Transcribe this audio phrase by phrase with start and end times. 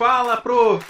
[0.00, 0.82] Fala, prof!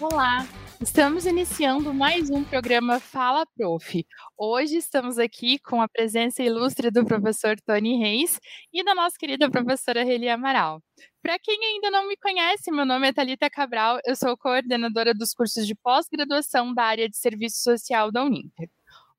[0.00, 0.46] Olá,
[0.80, 4.06] estamos iniciando mais um programa Fala Prof.
[4.38, 8.38] Hoje estamos aqui com a presença ilustre do professor Tony Reis
[8.72, 10.80] e da nossa querida professora Reli Amaral.
[11.20, 15.34] Para quem ainda não me conhece, meu nome é Talita Cabral, eu sou coordenadora dos
[15.34, 18.70] cursos de pós-graduação da área de serviço social da Uninter.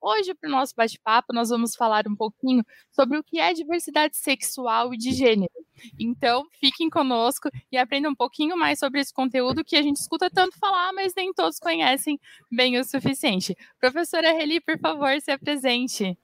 [0.08, 4.16] Hoje, para o nosso bate-papo, nós vamos falar um pouquinho sobre o que é diversidade
[4.16, 5.52] sexual e de gênero.
[6.00, 10.30] Então, fiquem conosco e aprendam um pouquinho mais sobre esse conteúdo que a gente escuta
[10.30, 12.20] tanto falar, mas nem todos conhecem
[12.52, 13.58] bem o suficiente.
[13.80, 16.16] Professora Reli, por favor, se apresente.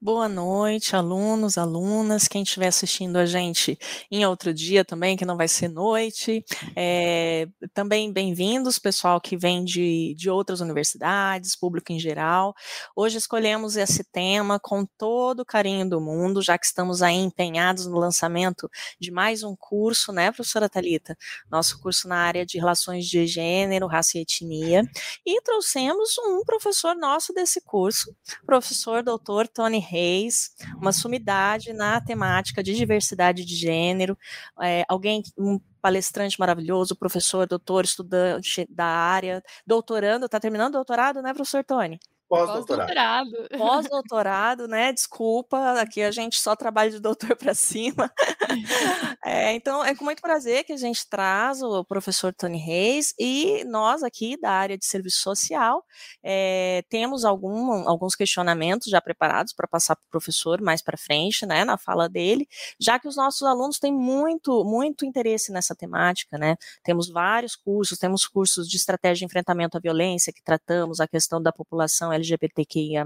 [0.00, 3.76] Boa noite, alunos, alunas, quem estiver assistindo a gente
[4.08, 6.44] em outro dia também, que não vai ser noite.
[6.76, 12.54] É, também bem-vindos, pessoal que vem de, de outras universidades, público em geral.
[12.94, 17.84] Hoje escolhemos esse tema com todo o carinho do mundo, já que estamos aí empenhados
[17.84, 18.70] no lançamento
[19.00, 21.18] de mais um curso, né, professora Talita?
[21.50, 24.84] Nosso curso na área de relações de gênero, raça e etnia.
[25.26, 28.14] E trouxemos um professor nosso desse curso,
[28.46, 34.16] professor doutor Tony Reis, uma sumidade na temática de diversidade de gênero,
[34.60, 41.22] é, alguém, um palestrante maravilhoso, professor, doutor, estudante da área, doutorando, está terminando o doutorado,
[41.22, 41.98] né, professor Tony?
[42.28, 43.30] Pós-doutorado.
[43.56, 44.92] Pós-doutorado, né?
[44.92, 48.12] Desculpa, aqui a gente só trabalha de doutor para cima.
[49.24, 53.62] É, então, é com muito prazer que a gente traz o professor Tony Reis e
[53.66, 55.84] nós aqui da área de serviço social
[56.22, 61.44] é, temos algum, alguns questionamentos já preparados para passar para o professor mais para frente,
[61.44, 62.48] né, na fala dele,
[62.80, 66.56] já que os nossos alunos têm muito, muito interesse nessa temática, né?
[66.82, 71.42] Temos vários cursos, temos cursos de estratégia de enfrentamento à violência que tratamos a questão
[71.42, 73.04] da população LGBTQIA+.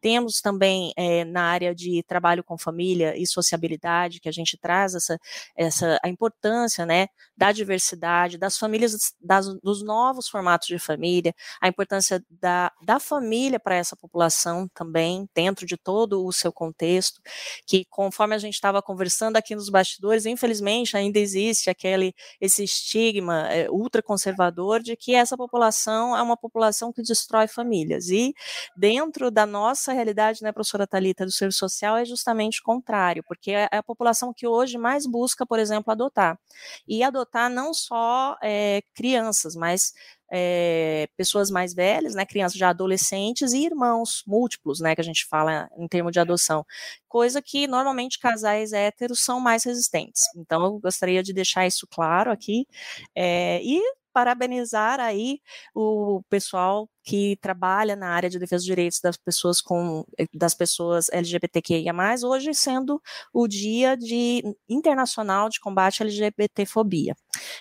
[0.00, 4.94] Temos também é, na área de trabalho com família e sociabilidade, que a gente traz
[4.94, 5.18] essa,
[5.56, 11.68] essa a importância né, da diversidade, das famílias, das, dos novos formatos de família, a
[11.68, 17.20] importância da, da família para essa população também, dentro de todo o seu contexto,
[17.66, 23.48] que conforme a gente estava conversando aqui nos bastidores, infelizmente ainda existe aquele esse estigma
[23.52, 28.08] é, ultraconservador de que essa população é uma população que destrói famílias.
[28.14, 28.34] E
[28.76, 33.50] dentro da nossa realidade, né, professora Talita, do serviço social, é justamente o contrário, porque
[33.50, 36.38] é, é a população que hoje mais busca, por exemplo, adotar.
[36.86, 39.92] E adotar não só é, crianças, mas
[40.30, 45.26] é, pessoas mais velhas, né, crianças já adolescentes e irmãos múltiplos, né, que a gente
[45.26, 46.64] fala em termos de adoção,
[47.08, 50.22] coisa que normalmente casais héteros são mais resistentes.
[50.36, 52.66] Então, eu gostaria de deixar isso claro aqui
[53.14, 53.80] é, e
[54.14, 55.40] parabenizar aí
[55.74, 60.54] o pessoal que trabalha na área de defesa dos direitos das pessoas com eh, das
[60.54, 61.92] pessoas LGBTQIA+,
[62.24, 63.02] hoje sendo
[63.32, 67.14] o Dia de Internacional de Combate à LGBTfobia.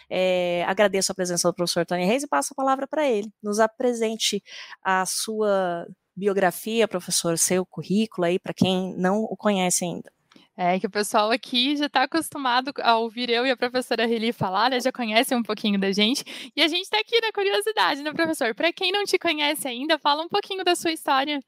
[0.09, 3.29] É, agradeço a presença do professor Tony Reis e passo a palavra para ele.
[3.41, 4.41] Nos apresente
[4.83, 10.11] a sua biografia, professor, seu currículo aí para quem não o conhece ainda.
[10.55, 14.31] É que o pessoal aqui já está acostumado a ouvir eu e a professora Reli
[14.31, 14.79] falar, né?
[14.79, 16.51] já conhece um pouquinho da gente.
[16.55, 18.53] E a gente está aqui na curiosidade, né, professor?
[18.53, 21.41] Para quem não te conhece ainda, fala um pouquinho da sua história.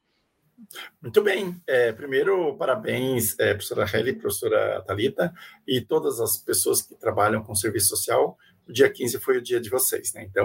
[1.00, 1.60] Muito bem.
[1.66, 5.32] É, primeiro, parabéns, é, professora Reli, professora Talita
[5.66, 8.36] e todas as pessoas que trabalham com serviço social.
[8.66, 10.24] O dia 15 foi o dia de vocês, né?
[10.24, 10.44] Então,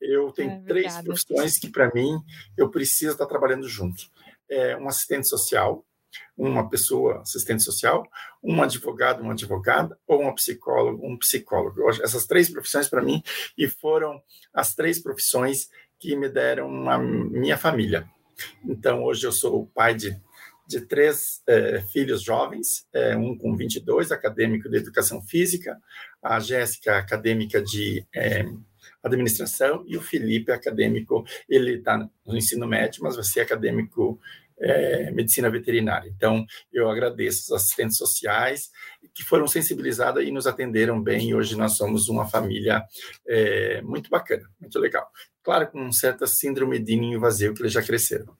[0.00, 2.18] eu tenho é, três profissões que, para mim,
[2.56, 4.04] eu preciso estar trabalhando junto.
[4.48, 5.84] É, um assistente social,
[6.36, 8.06] uma pessoa assistente social,
[8.42, 11.90] um advogado, uma advogada, ou uma psicólogo, um psicólogo.
[12.02, 13.22] Essas três profissões para mim
[13.56, 14.20] e foram
[14.52, 15.68] as três profissões
[15.98, 18.08] que me deram a minha família.
[18.64, 20.16] Então, hoje eu sou pai de,
[20.66, 25.80] de três é, filhos jovens, é, um com 22, acadêmico de educação física,
[26.22, 28.44] a Jéssica, acadêmica de é,
[29.02, 34.20] administração, e o Felipe, acadêmico, ele está no ensino médio, mas vai ser acadêmico
[34.58, 36.10] é, medicina veterinária.
[36.14, 38.70] Então, eu agradeço os assistentes sociais
[39.14, 41.30] que foram sensibilizados e nos atenderam bem.
[41.30, 42.84] E hoje nós somos uma família
[43.26, 45.08] é, muito bacana, muito legal.
[45.42, 48.36] Claro, com certa síndrome de ninho vazio, que eles já cresceram.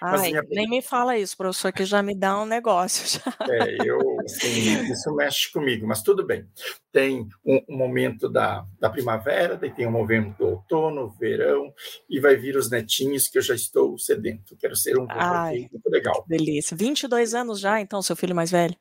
[0.00, 0.42] Ai, minha...
[0.48, 3.06] nem me fala isso, professor, que já me dá um negócio.
[3.16, 3.36] Já.
[3.48, 6.46] É, eu, assim, isso mexe comigo, mas tudo bem.
[6.92, 11.72] Tem um, um, momento da, da primavera, daí tem um momento do outono, verão,
[12.08, 14.56] e vai vir os netinhos que eu já estou sedento.
[14.56, 16.24] Quero ser um Ai, muito legal.
[16.28, 16.76] Delícia.
[16.76, 18.76] 22 anos já, então, seu filho mais velho?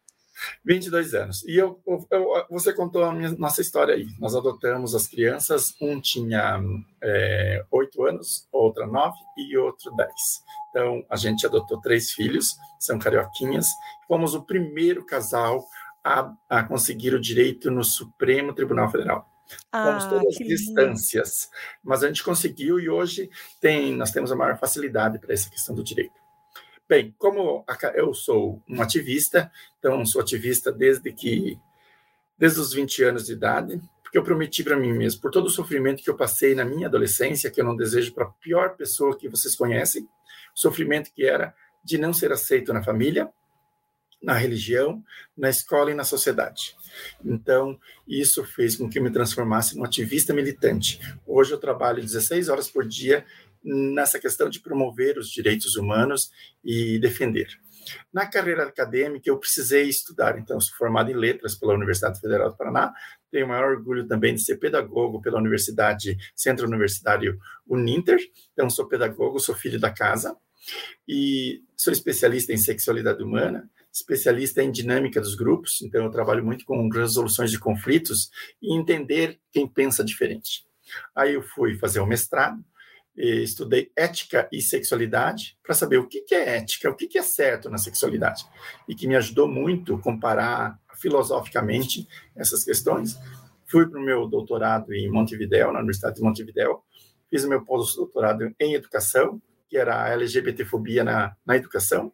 [0.63, 1.43] 22 anos.
[1.45, 1.79] E eu,
[2.11, 4.07] eu, você contou a minha, nossa história aí.
[4.19, 6.61] Nós adotamos as crianças, um tinha
[7.01, 10.11] é, 8 anos, outra 9 e outro 10.
[10.69, 13.67] Então, a gente adotou três filhos, são carioquinhas.
[14.07, 15.65] Fomos o primeiro casal
[16.03, 19.29] a, a conseguir o direito no Supremo Tribunal Federal.
[19.71, 21.49] Fomos ah, todas as distâncias,
[21.83, 23.29] mas a gente conseguiu e hoje
[23.61, 26.25] tem, nós temos a maior facilidade para essa questão do direito.
[26.87, 27.65] Bem, como
[27.95, 31.57] eu sou um ativista, então sou ativista desde que
[32.37, 35.49] desde os 20 anos de idade, porque eu prometi para mim mesmo, por todo o
[35.49, 39.17] sofrimento que eu passei na minha adolescência, que eu não desejo para a pior pessoa
[39.17, 40.07] que vocês conhecem,
[40.53, 43.31] sofrimento que era de não ser aceito na família,
[44.21, 45.03] na religião,
[45.38, 46.75] na escola e na sociedade.
[47.23, 50.99] Então, isso fez com que eu me transformasse num ativista militante.
[51.27, 53.25] Hoje eu trabalho 16 horas por dia
[53.65, 56.29] nessa questão de promover os direitos humanos
[56.63, 57.47] e defender.
[58.13, 62.57] Na carreira acadêmica, eu precisei estudar, então, sou formado em letras pela Universidade Federal do
[62.57, 62.94] Paraná,
[63.31, 68.19] tenho o maior orgulho também de ser pedagogo pela Universidade, Centro Universitário Uninter,
[68.53, 70.35] então, sou pedagogo, sou filho da casa,
[71.07, 76.65] e sou especialista em sexualidade humana, especialista em dinâmica dos grupos, então, eu trabalho muito
[76.65, 78.29] com resoluções de conflitos
[78.62, 80.65] e entender quem pensa diferente.
[81.15, 82.63] Aí eu fui fazer o mestrado,
[83.15, 87.77] estudei ética e sexualidade para saber o que, é ética, o que, é certo na
[87.77, 88.45] sexualidade,
[88.88, 93.17] e que me ajudou muito comparar filosoficamente essas questões.
[93.65, 96.81] Fui para o meu doutorado em Montevideo, na Universidade de Montevideo,
[97.29, 102.12] fiz o meu pós-doutorado em educação, que era a LGBTfobia na, na educação,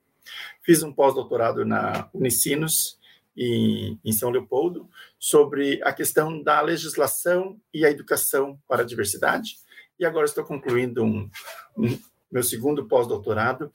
[0.64, 3.00] fiz um pós-doutorado na Unicinos,
[3.36, 9.56] em, em, São Leopoldo, sobre a questão da legislação e a educação para a diversidade,
[10.02, 11.30] e agora estou concluindo um,
[11.78, 12.00] um
[12.32, 13.72] meu segundo pós-doutorado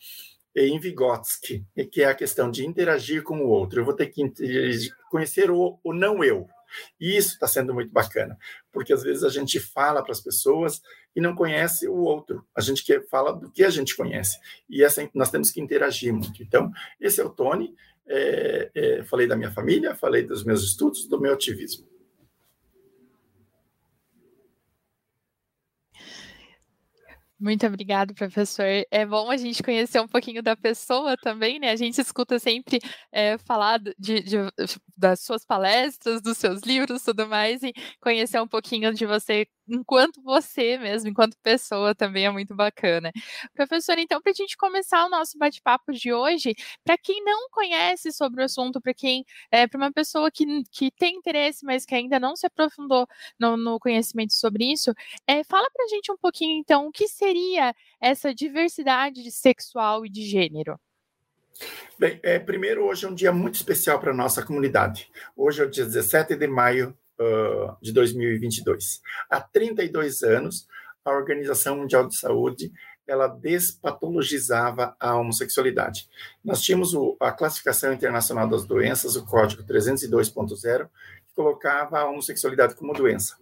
[0.57, 3.81] em Vygotsky, que é a questão de interagir com o outro.
[3.81, 4.33] Eu vou ter que
[5.11, 6.49] conhecer o, o não eu.
[7.01, 8.37] E isso está sendo muito bacana,
[8.73, 10.83] porque às vezes a gente fala para as pessoas
[11.15, 12.45] e não conhece o outro.
[12.57, 14.39] A gente quer fala do que a gente conhece.
[14.69, 16.43] E essa, nós temos que interagir muito.
[16.43, 17.75] Então, esse é o Tony.
[18.09, 21.87] É, é, falei da minha família, falei dos meus estudos, do meu ativismo.
[27.39, 28.65] Muito obrigado, professor.
[28.91, 31.71] É bom a gente conhecer um pouquinho da pessoa também, né?
[31.71, 32.81] A gente escuta sempre
[33.13, 34.37] é, falar de, de,
[34.97, 40.23] das suas palestras, dos seus livros, tudo mais, e conhecer um pouquinho de você enquanto
[40.23, 43.11] você mesmo, enquanto pessoa, também é muito bacana.
[43.55, 46.55] Professor, então, para a gente começar o nosso bate-papo de hoje,
[46.85, 50.91] para quem não conhece sobre o assunto, para quem é para uma pessoa que, que
[50.93, 53.07] tem interesse, mas que ainda não se aprofundou
[53.39, 54.93] no, no conhecimento sobre isso,
[55.27, 60.11] é, fala para a gente um pouquinho, então, o que seria essa diversidade sexual e
[60.11, 60.79] de gênero?
[61.99, 65.11] Bem, é, primeiro, hoje é um dia muito especial para a nossa comunidade.
[65.37, 69.01] Hoje é o dia 17 de maio uh, de 2022.
[69.31, 70.67] Há 32 anos,
[71.05, 72.71] a Organização Mundial de Saúde
[73.07, 76.09] ela despatologizava a homossexualidade.
[76.45, 80.89] Nós tínhamos o, a classificação internacional das doenças, o código 302.0,
[81.29, 83.37] que colocava a homossexualidade como doença.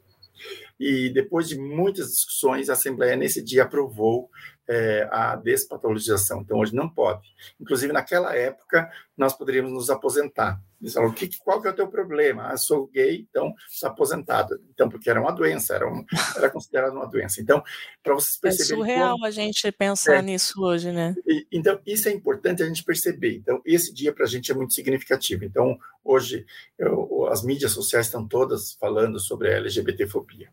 [0.78, 4.28] E depois de muitas discussões, a Assembleia nesse dia aprovou
[4.68, 6.40] é, a despatologização.
[6.40, 7.28] Então, hoje não pode.
[7.60, 10.60] Inclusive, naquela época, nós poderíamos nos aposentar.
[10.84, 12.48] Eles falam, que, qual que é o teu problema?
[12.48, 14.60] Ah, sou gay, então sou aposentado.
[14.68, 16.04] Então, porque era uma doença, era, um,
[16.36, 17.40] era considerado uma doença.
[17.40, 17.64] Então,
[18.02, 18.74] para vocês é perceberem...
[18.74, 19.24] É surreal como...
[19.24, 21.14] a gente pensar é, nisso hoje, né?
[21.26, 23.34] E, então, isso é importante a gente perceber.
[23.36, 25.42] Então, esse dia para a gente é muito significativo.
[25.42, 26.44] Então, hoje,
[26.78, 30.50] eu, as mídias sociais estão todas falando sobre a LGBTfobia,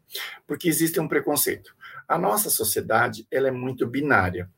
[0.47, 1.75] porque existe um preconceito.
[2.07, 4.49] A nossa sociedade, ela é muito binária.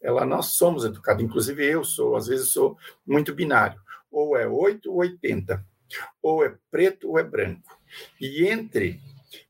[0.00, 4.90] Ela, nós somos educados, inclusive eu sou, às vezes sou muito binário ou é 8
[4.90, 5.64] ou 80,
[6.22, 7.78] ou é preto ou é branco.
[8.20, 9.00] E entre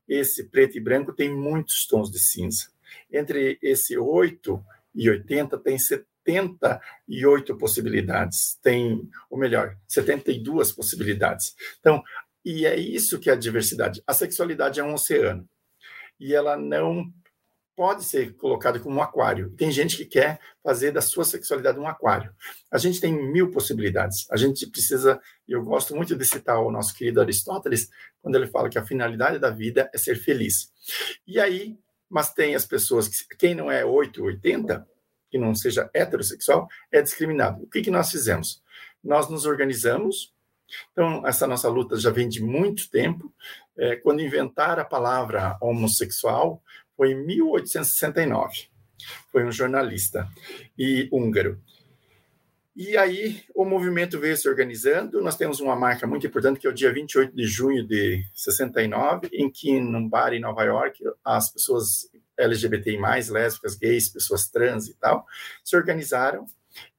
[0.07, 2.67] esse preto e branco tem muitos tons de cinza.
[3.11, 4.63] Entre esse 8
[4.93, 11.55] e 80 tem 78 possibilidades, tem, ou melhor, 72 possibilidades.
[11.79, 12.03] Então,
[12.43, 14.01] e é isso que é a diversidade.
[14.05, 15.47] A sexualidade é um oceano.
[16.19, 17.11] E ela não
[17.75, 19.49] pode ser colocado como um aquário.
[19.51, 22.33] Tem gente que quer fazer da sua sexualidade um aquário.
[22.71, 24.27] A gente tem mil possibilidades.
[24.31, 27.89] A gente precisa, e eu gosto muito de citar o nosso querido Aristóteles,
[28.21, 30.71] quando ele fala que a finalidade da vida é ser feliz.
[31.25, 31.77] E aí,
[32.09, 34.87] mas tem as pessoas que, quem não é 8, 80,
[35.29, 37.63] que não seja heterossexual, é discriminado.
[37.63, 38.61] O que, que nós fizemos?
[39.03, 40.33] Nós nos organizamos,
[40.91, 43.33] então, essa nossa luta já vem de muito tempo.
[43.77, 46.61] É, quando inventaram a palavra homossexual,
[47.01, 48.67] foi em 1869.
[49.31, 50.29] Foi um jornalista
[50.77, 51.59] e húngaro.
[52.75, 55.19] E aí o movimento veio se organizando.
[55.19, 59.29] Nós temos uma marca muito importante que é o dia 28 de junho de 69,
[59.33, 62.99] em que num bar em Nova York as pessoas LGBTI+,
[63.31, 65.25] lésbicas, gays, pessoas trans e tal,
[65.63, 66.45] se organizaram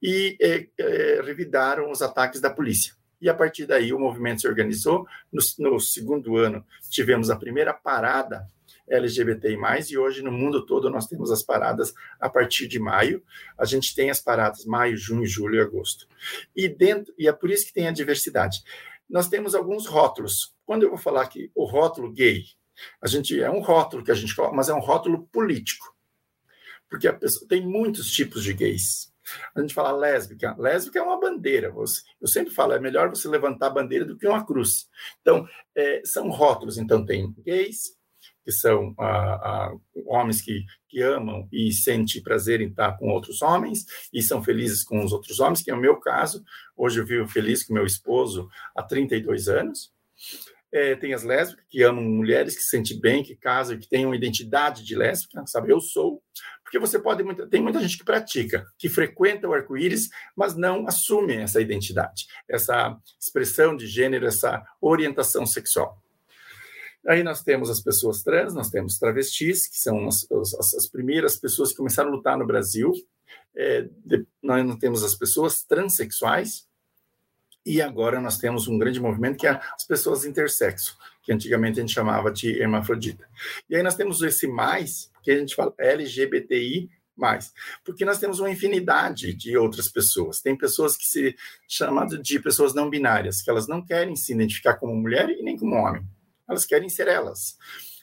[0.02, 2.92] e é, é, revidaram os ataques da polícia.
[3.20, 5.06] e a partir daí o movimento se organizou.
[5.32, 8.50] No, no segundo ano, tivemos a primeira parada
[8.92, 9.56] LGBTI+,
[9.90, 13.22] e hoje no mundo todo nós temos as paradas a partir de maio.
[13.58, 16.06] A gente tem as paradas maio, junho, julho e agosto.
[16.54, 18.62] E dentro e é por isso que tem a diversidade.
[19.08, 20.54] Nós temos alguns rótulos.
[20.64, 22.44] Quando eu vou falar que o rótulo gay,
[23.00, 25.94] a gente é um rótulo que a gente coloca, mas é um rótulo político.
[26.88, 29.12] Porque a pessoa tem muitos tipos de gays.
[29.54, 30.54] A gente fala lésbica.
[30.58, 31.72] Lésbica é uma bandeira.
[32.20, 34.88] Eu sempre falo, é melhor você levantar a bandeira do que uma cruz.
[35.20, 36.78] Então, é, são rótulos.
[36.78, 37.96] Então, tem gays,
[38.44, 39.72] que são ah, ah,
[40.06, 44.84] homens que, que amam e sentem prazer em estar com outros homens e são felizes
[44.84, 46.42] com os outros homens, que é o meu caso.
[46.76, 49.92] Hoje eu vivo feliz com meu esposo há 32 anos.
[50.74, 54.06] É, tem as lésbicas que amam mulheres, que se sentem bem, que casam, que têm
[54.06, 55.70] uma identidade de lésbica, sabe?
[55.70, 56.22] Eu sou.
[56.64, 57.22] Porque você pode.
[57.50, 62.96] Tem muita gente que pratica, que frequenta o arco-íris, mas não assume essa identidade, essa
[63.20, 66.01] expressão de gênero, essa orientação sexual.
[67.06, 71.36] Aí nós temos as pessoas trans, nós temos travestis, que são as, as, as primeiras
[71.36, 72.92] pessoas que começaram a lutar no Brasil.
[73.54, 76.66] É, de, nós não temos as pessoas transexuais,
[77.64, 81.82] e agora nós temos um grande movimento que é as pessoas intersexo, que antigamente a
[81.82, 83.28] gente chamava de hermafrodita.
[83.68, 87.52] E aí nós temos esse mais, que a gente fala LGBTI, mais,
[87.84, 90.40] porque nós temos uma infinidade de outras pessoas.
[90.40, 91.36] Tem pessoas que se
[91.68, 95.56] chamam de pessoas não binárias, que elas não querem se identificar como mulher e nem
[95.56, 96.04] como homem
[96.48, 97.56] elas querem ser elas.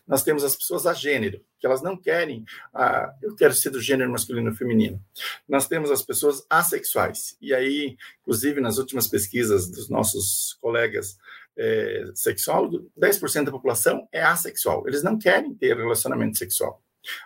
[0.08, 2.44] Nós temos as pessoas a gênero, que elas não querem,
[2.74, 5.00] ah, eu quero ser do gênero masculino ou feminino.
[5.48, 11.16] Nós temos as pessoas assexuais, e aí, inclusive, nas últimas pesquisas dos nossos colegas
[11.56, 16.82] é, sexólogos, 10% da população é assexual, eles não querem ter relacionamento sexual.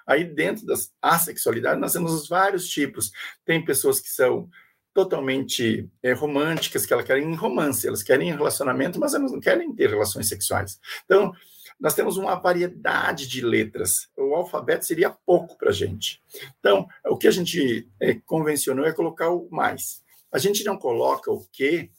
[0.06, 3.12] Aí, dentro da assexualidade, nós temos os vários tipos.
[3.46, 4.50] Tem pessoas que são
[4.94, 9.90] totalmente é, românticas, que elas querem romance, elas querem relacionamento, mas elas não querem ter
[9.90, 10.80] relações sexuais.
[11.06, 11.34] Então,
[11.80, 14.08] nós temos uma variedade de letras.
[14.16, 16.22] O alfabeto seria pouco para a gente.
[16.60, 20.04] Então, o que a gente é, convencionou é colocar o mais.
[20.32, 21.92] A gente não coloca o que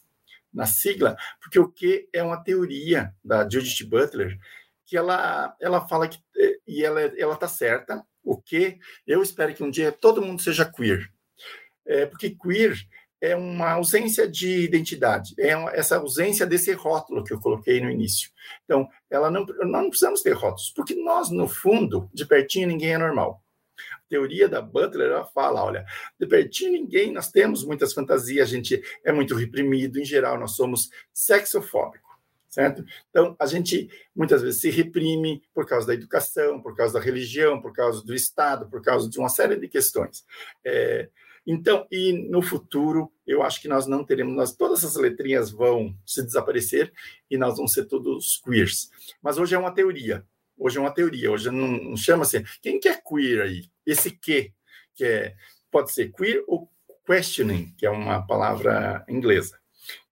[0.53, 4.39] na sigla, porque o que é uma teoria da Judith Butler,
[4.87, 9.65] que ela, ela fala que, é, e ela está certa, o que eu espero que
[9.65, 11.13] um dia todo mundo seja queer
[11.87, 12.77] é, porque queer
[13.21, 17.91] é uma ausência de identidade, é uma, essa ausência desse rótulo que eu coloquei no
[17.91, 18.31] início.
[18.65, 22.93] Então, ela não, nós não precisamos ter rótulos, porque nós, no fundo, de pertinho, ninguém
[22.93, 23.43] é normal.
[23.95, 25.87] A teoria da Butler, ela fala, olha,
[26.21, 30.55] de pertinho ninguém, nós temos muitas fantasias, a gente é muito reprimido, em geral, nós
[30.55, 32.05] somos sexofóbicos
[32.55, 32.85] certo?
[33.11, 37.61] Então, a gente muitas vezes se reprime por causa da educação, por causa da religião,
[37.61, 40.25] por causa do Estado, por causa de uma série de questões.
[40.65, 41.09] É,
[41.47, 45.95] então, e no futuro, eu acho que nós não teremos, nós, todas essas letrinhas vão
[46.07, 46.93] se desaparecer
[47.31, 48.91] e nós vamos ser todos queers.
[49.23, 50.25] Mas hoje é uma teoria.
[50.57, 51.31] Hoje é uma teoria.
[51.31, 52.43] Hoje não, não chama-se.
[52.63, 53.65] Quem que é queer aí?
[53.85, 54.53] Esse que,
[54.95, 55.35] que é,
[55.71, 56.71] pode ser queer ou
[57.07, 59.59] questioning, que é uma palavra inglesa.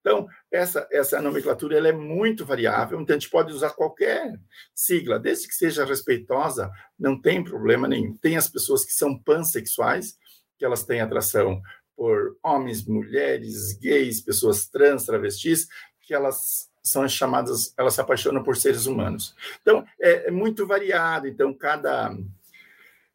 [0.03, 4.37] Então, essa, essa nomenclatura ela é muito variável, então a gente pode usar qualquer
[4.75, 8.17] sigla, desde que seja respeitosa, não tem problema nenhum.
[8.17, 10.19] Tem as pessoas que são pansexuais,
[10.63, 11.61] que elas têm atração
[11.97, 15.67] por homens, mulheres, gays, pessoas trans, travestis,
[16.01, 19.35] que elas são chamadas, elas se apaixonam por seres humanos.
[19.61, 21.27] Então, é, é muito variado.
[21.27, 22.17] Então, cada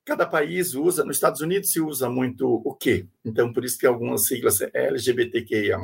[0.03, 3.05] cada país usa, nos Estados Unidos se usa muito o quê?
[3.23, 5.77] Então, por isso que algumas siglas é LGBTQIA+,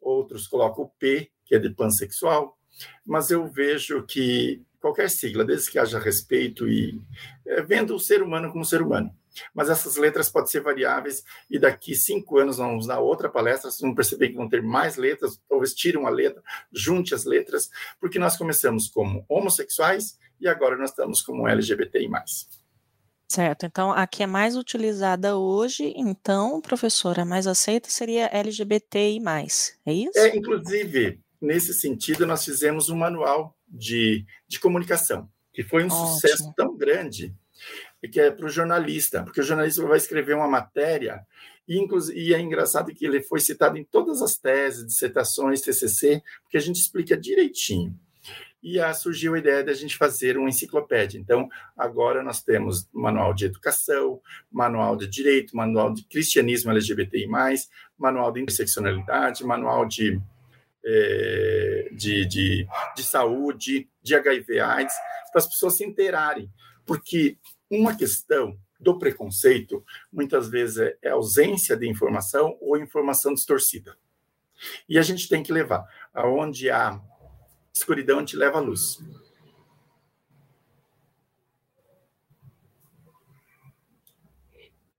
[0.00, 2.56] outros colocam o P, que é de pansexual,
[3.04, 7.00] mas eu vejo que qualquer sigla, desde que haja respeito e
[7.46, 9.12] é, vendo o ser humano como ser humano.
[9.54, 13.80] Mas essas letras podem ser variáveis e daqui cinco anos vamos dar outra palestra, vocês
[13.80, 18.18] vão perceber que vão ter mais letras, talvez tire uma letra, junte as letras, porque
[18.18, 22.08] nós começamos como homossexuais e agora nós estamos como LGBTI+.
[23.26, 29.18] Certo, então a que é mais utilizada hoje, então, professora, mais aceita seria LGBTI+,
[29.86, 30.18] é isso?
[30.18, 36.06] É, inclusive, nesse sentido, nós fizemos um manual de, de comunicação, que foi um Ótimo.
[36.06, 37.34] sucesso tão grande
[38.08, 41.26] que é para o jornalista, porque o jornalista vai escrever uma matéria,
[41.66, 46.56] e, e é engraçado que ele foi citado em todas as teses, dissertações, TCC, porque
[46.56, 47.98] a gente explica direitinho.
[48.62, 51.18] E aí surgiu a ideia de a gente fazer uma enciclopédia.
[51.18, 57.28] Então, agora nós temos manual de educação, manual de direito, manual de cristianismo LGBTI+,
[57.98, 60.18] manual de interseccionalidade, manual de,
[60.82, 64.94] é, de, de, de saúde, de HIV AIDS,
[65.30, 66.50] para as pessoas se inteirarem.
[66.86, 67.36] Porque
[67.70, 73.96] uma questão do preconceito, muitas vezes, é ausência de informação ou informação distorcida.
[74.88, 75.84] E a gente tem que levar.
[76.12, 77.00] aonde a
[77.74, 78.98] escuridão te leva à luz.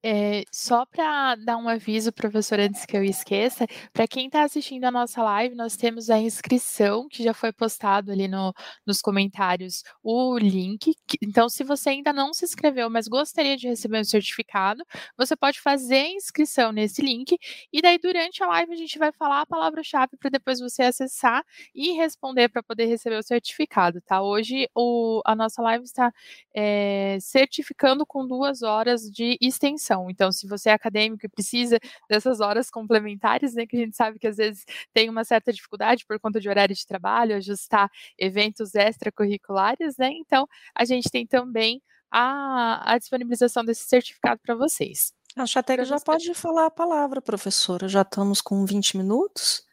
[0.07, 4.83] É, só para dar um aviso, professor, antes que eu esqueça, para quem está assistindo
[4.83, 8.53] a nossa live, nós temos a inscrição que já foi postado ali no,
[8.85, 10.93] nos comentários o link.
[11.23, 14.83] Então, se você ainda não se inscreveu, mas gostaria de receber um certificado,
[15.17, 17.35] você pode fazer a inscrição nesse link
[17.73, 21.43] e daí durante a live a gente vai falar a palavra-chave para depois você acessar
[21.73, 24.21] e responder para poder receber o certificado, tá?
[24.21, 26.13] Hoje o, a nossa live está
[26.53, 29.94] é, certificando com duas horas de extensão.
[30.09, 34.19] Então, se você é acadêmico e precisa dessas horas complementares, né, que a gente sabe
[34.19, 38.75] que às vezes tem uma certa dificuldade por conta de horário de trabalho, ajustar eventos
[38.75, 40.09] extracurriculares, né?
[40.11, 45.13] Então, a gente tem também a, a disponibilização desse certificado para vocês.
[45.35, 47.89] A Chatega já pode falar a palavra, professora.
[47.89, 49.64] Já estamos com 20 minutos.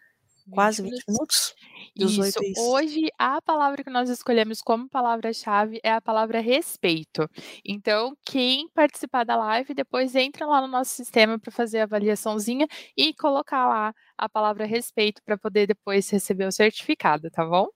[0.47, 1.07] 20 quase 20 minutos.
[1.09, 1.55] minutos.
[1.95, 2.43] Isso.
[2.43, 2.61] isso.
[2.61, 7.29] Hoje, a palavra que nós escolhemos como palavra-chave é a palavra respeito.
[7.65, 12.67] Então, quem participar da live, depois entra lá no nosso sistema para fazer a avaliaçãozinha
[12.97, 17.69] e colocar lá a palavra respeito para poder depois receber o certificado, tá bom?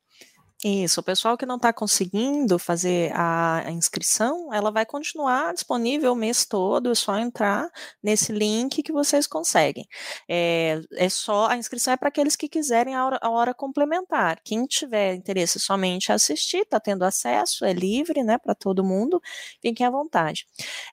[0.64, 6.14] Isso, o pessoal que não está conseguindo fazer a, a, inscrição, ela vai continuar disponível
[6.14, 7.70] o mês todo, é só entrar
[8.02, 9.86] nesse link que vocês conseguem.
[10.26, 14.40] É, é só, a inscrição é para aqueles que quiserem a hora, a hora, complementar.
[14.42, 19.20] Quem tiver interesse somente assistir, está tendo acesso, é livre, né, para todo mundo,
[19.60, 20.46] fiquem à vontade.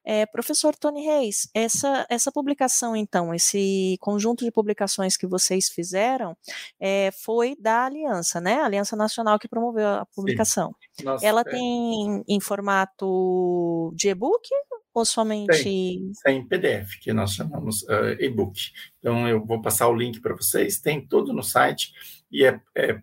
[0.03, 6.35] É, professor Tony Reis, essa, essa publicação, então, esse conjunto de publicações que vocês fizeram,
[6.81, 10.75] é, foi da Aliança, né, Aliança Nacional que promoveu a publicação.
[11.03, 11.43] Nossa, Ela é.
[11.43, 14.49] tem em formato de e-book
[14.91, 15.63] ou somente.
[15.63, 18.71] Tem, tem PDF, que nós chamamos uh, e-book.
[18.99, 21.93] Então, eu vou passar o link para vocês, tem todo no site
[22.31, 22.99] e é, é,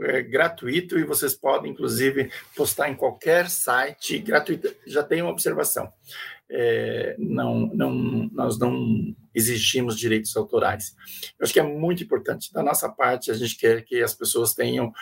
[0.00, 4.74] é, gratuito e vocês podem, inclusive, postar em qualquer site gratuito.
[4.86, 5.90] Já tem uma observação.
[6.48, 7.92] É, não, não,
[8.32, 10.94] nós não exigimos direitos autorais.
[11.38, 12.52] Eu acho que é muito importante.
[12.52, 14.92] Da nossa parte, a gente quer que as pessoas tenham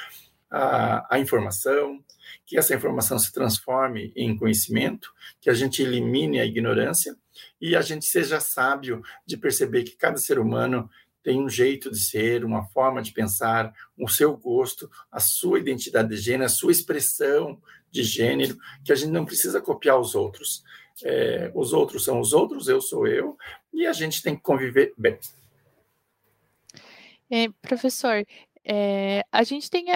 [0.51, 2.03] a, a informação,
[2.47, 7.17] que essa informação se transforme em conhecimento, que a gente elimine a ignorância
[7.61, 10.89] e a gente seja sábio de perceber que cada ser humano
[11.23, 16.11] tem um jeito de ser, uma forma de pensar, o seu gosto, a sua identidade
[16.11, 20.63] de gênero, a sua expressão de gênero, que a gente não precisa copiar os outros.
[21.03, 23.37] É, os outros são os outros, eu sou eu,
[23.73, 25.19] e a gente tem que conviver bem.
[27.31, 28.25] É, professor,
[28.63, 29.87] é, a gente tem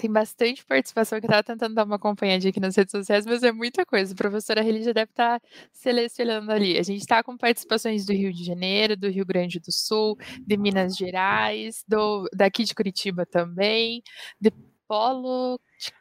[0.00, 3.42] tem bastante participação que eu estava tentando dar uma acompanhadinha aqui nas redes sociais, mas
[3.42, 4.14] é muita coisa.
[4.14, 6.78] A professora já deve estar tá selecionando ali.
[6.78, 10.56] A gente está com participações do Rio de Janeiro, do Rio Grande do Sul, de
[10.56, 14.02] Minas Gerais, do, daqui de Curitiba também,
[14.40, 14.50] de
[14.88, 15.92] Polo, de,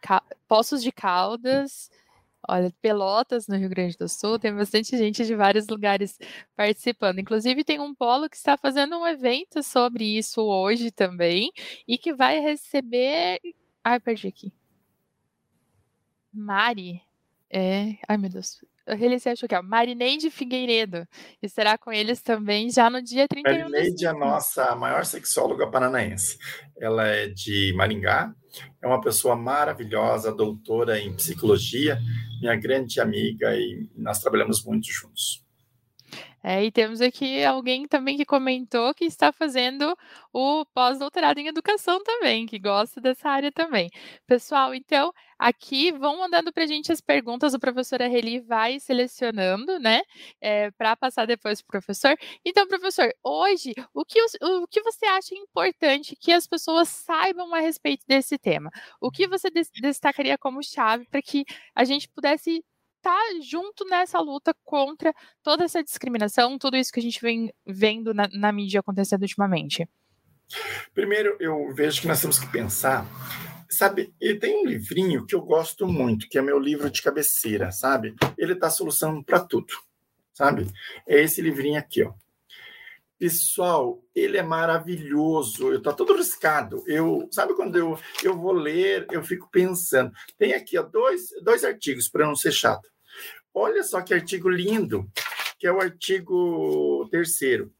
[0.48, 1.90] Poços de Caldas,
[2.48, 6.18] Olha, Pelotas, no Rio Grande do Sul, tem bastante gente de vários lugares
[6.56, 7.20] participando.
[7.20, 11.52] Inclusive, tem um polo que está fazendo um evento sobre isso hoje também
[11.88, 13.40] e que vai receber
[13.90, 14.54] Ai, perdi aqui.
[16.32, 17.02] Mari.
[17.50, 17.96] É.
[18.08, 18.64] Ai, meu Deus.
[18.86, 21.08] Eu relicei achou que é Marineide Figueiredo.
[21.42, 25.66] E será com eles também já no dia 31 Marineide é a nossa maior sexóloga
[25.66, 26.38] paranaense.
[26.80, 28.32] Ela é de Maringá,
[28.80, 32.00] é uma pessoa maravilhosa, doutora em psicologia,
[32.40, 35.44] minha grande amiga, e nós trabalhamos muito juntos.
[36.44, 39.96] É, e temos aqui alguém também que comentou que está fazendo
[40.32, 43.90] o pós-doutorado em educação também, que gosta dessa área também.
[44.26, 49.80] Pessoal, então, aqui vão mandando para a gente as perguntas, o professor Arreli vai selecionando,
[49.80, 50.02] né,
[50.40, 52.16] é, para passar depois para o professor.
[52.46, 57.54] Então, professor, hoje, o que, o, o que você acha importante que as pessoas saibam
[57.54, 58.70] a respeito desse tema?
[59.02, 59.50] O que você
[59.82, 61.44] destacaria como chave para que
[61.76, 62.64] a gente pudesse
[63.02, 68.14] tá junto nessa luta contra toda essa discriminação, tudo isso que a gente vem vendo
[68.14, 69.88] na, na mídia acontecendo ultimamente?
[70.94, 73.06] Primeiro, eu vejo que nós temos que pensar
[73.70, 77.72] sabe, ele tem um livrinho que eu gosto muito, que é meu livro de cabeceira,
[77.72, 78.16] sabe?
[78.38, 79.74] Ele dá solução para tudo,
[80.34, 80.68] sabe?
[81.08, 82.14] É esse livrinho aqui, ó.
[83.20, 85.74] Pessoal, ele é maravilhoso.
[85.74, 86.82] Eu tô todo riscado.
[86.88, 90.14] Eu, sabe quando eu, eu vou ler, eu fico pensando.
[90.38, 92.90] Tem aqui ó, dois, dois artigos para não ser chato.
[93.54, 95.06] Olha só que artigo lindo,
[95.60, 97.74] que é o artigo terceiro.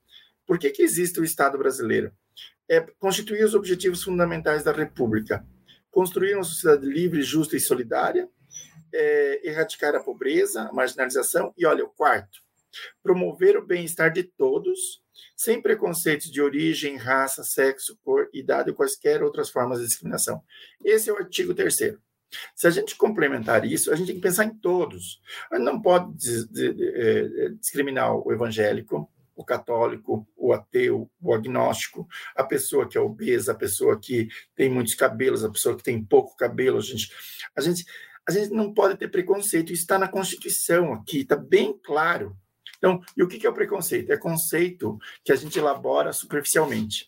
[0.46, 2.12] Por que, que existe o Estado brasileiro?
[2.68, 5.46] É constituir os objetivos fundamentais da República,
[5.90, 8.28] construir uma sociedade livre, justa e solidária,
[8.94, 12.42] é, erradicar a pobreza, a marginalização e olha o quarto,
[13.02, 15.02] promover o bem-estar de todos
[15.36, 20.42] sem preconceitos de origem, raça, sexo, cor, idade ou quaisquer outras formas de discriminação.
[20.84, 22.00] Esse é o artigo 3
[22.56, 25.20] se a gente complementar isso, a gente tem que pensar em todos.
[25.52, 26.16] A gente não pode
[26.96, 33.54] é, discriminar o evangélico, o católico, o ateu, o agnóstico, a pessoa que é obesa,
[33.54, 36.78] a pessoa que tem muitos cabelos, a pessoa que tem pouco cabelo.
[36.78, 37.10] A gente,
[37.56, 37.86] a gente,
[38.28, 39.72] a gente não pode ter preconceito.
[39.72, 42.36] Isso está na Constituição aqui, está bem claro.
[42.80, 44.12] Então, e o que é o preconceito?
[44.12, 47.08] É conceito que a gente elabora superficialmente.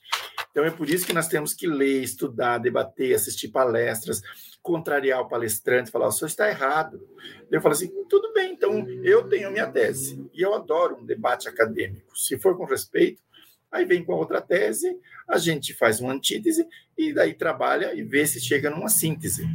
[0.51, 4.21] Então, é por isso que nós temos que ler, estudar, debater, assistir palestras,
[4.61, 7.01] contrariar o palestrante, falar, o senhor está errado.
[7.49, 10.29] Eu falo assim, tudo bem, então eu tenho minha tese.
[10.33, 12.17] E eu adoro um debate acadêmico.
[12.17, 13.23] Se for com respeito,
[13.71, 18.03] aí vem com a outra tese, a gente faz uma antítese e daí trabalha e
[18.03, 19.47] vê se chega numa síntese.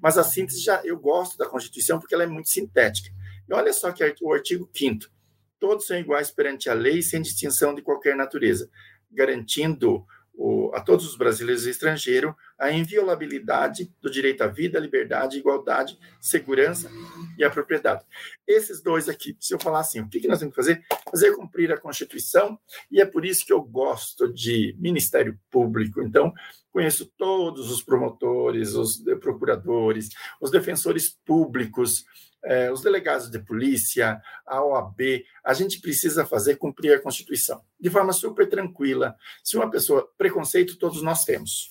[0.00, 3.10] Mas a síntese já eu gosto da Constituição porque ela é muito sintética.
[3.48, 5.17] E olha só que o artigo 5
[5.58, 8.70] todos são iguais perante a lei, sem distinção de qualquer natureza,
[9.10, 10.04] garantindo
[10.38, 15.98] o, a todos os brasileiros e estrangeiros a inviolabilidade do direito à vida, liberdade, igualdade,
[16.20, 16.88] segurança
[17.36, 18.04] e à propriedade.
[18.46, 20.84] Esses dois aqui, se eu falar assim, o que, que nós temos que fazer?
[21.10, 22.58] Fazer cumprir a Constituição,
[22.90, 26.00] e é por isso que eu gosto de Ministério Público.
[26.00, 26.32] Então,
[26.70, 32.04] conheço todos os promotores, os procuradores, os defensores públicos,
[32.44, 37.90] é, os delegados de polícia, a OAB, a gente precisa fazer cumprir a Constituição de
[37.90, 39.16] forma super tranquila.
[39.42, 41.68] Se uma pessoa, preconceito todos nós temos,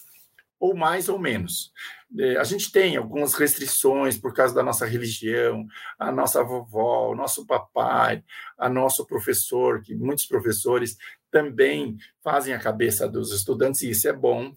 [0.59, 1.71] ou mais ou menos.
[2.17, 5.67] É, a gente tem algumas restrições por causa da nossa religião,
[5.99, 8.23] a nossa vovó, o nosso papai,
[8.57, 10.97] a nosso professor, que muitos professores
[11.29, 14.53] também fazem a cabeça dos estudantes, e isso é bom.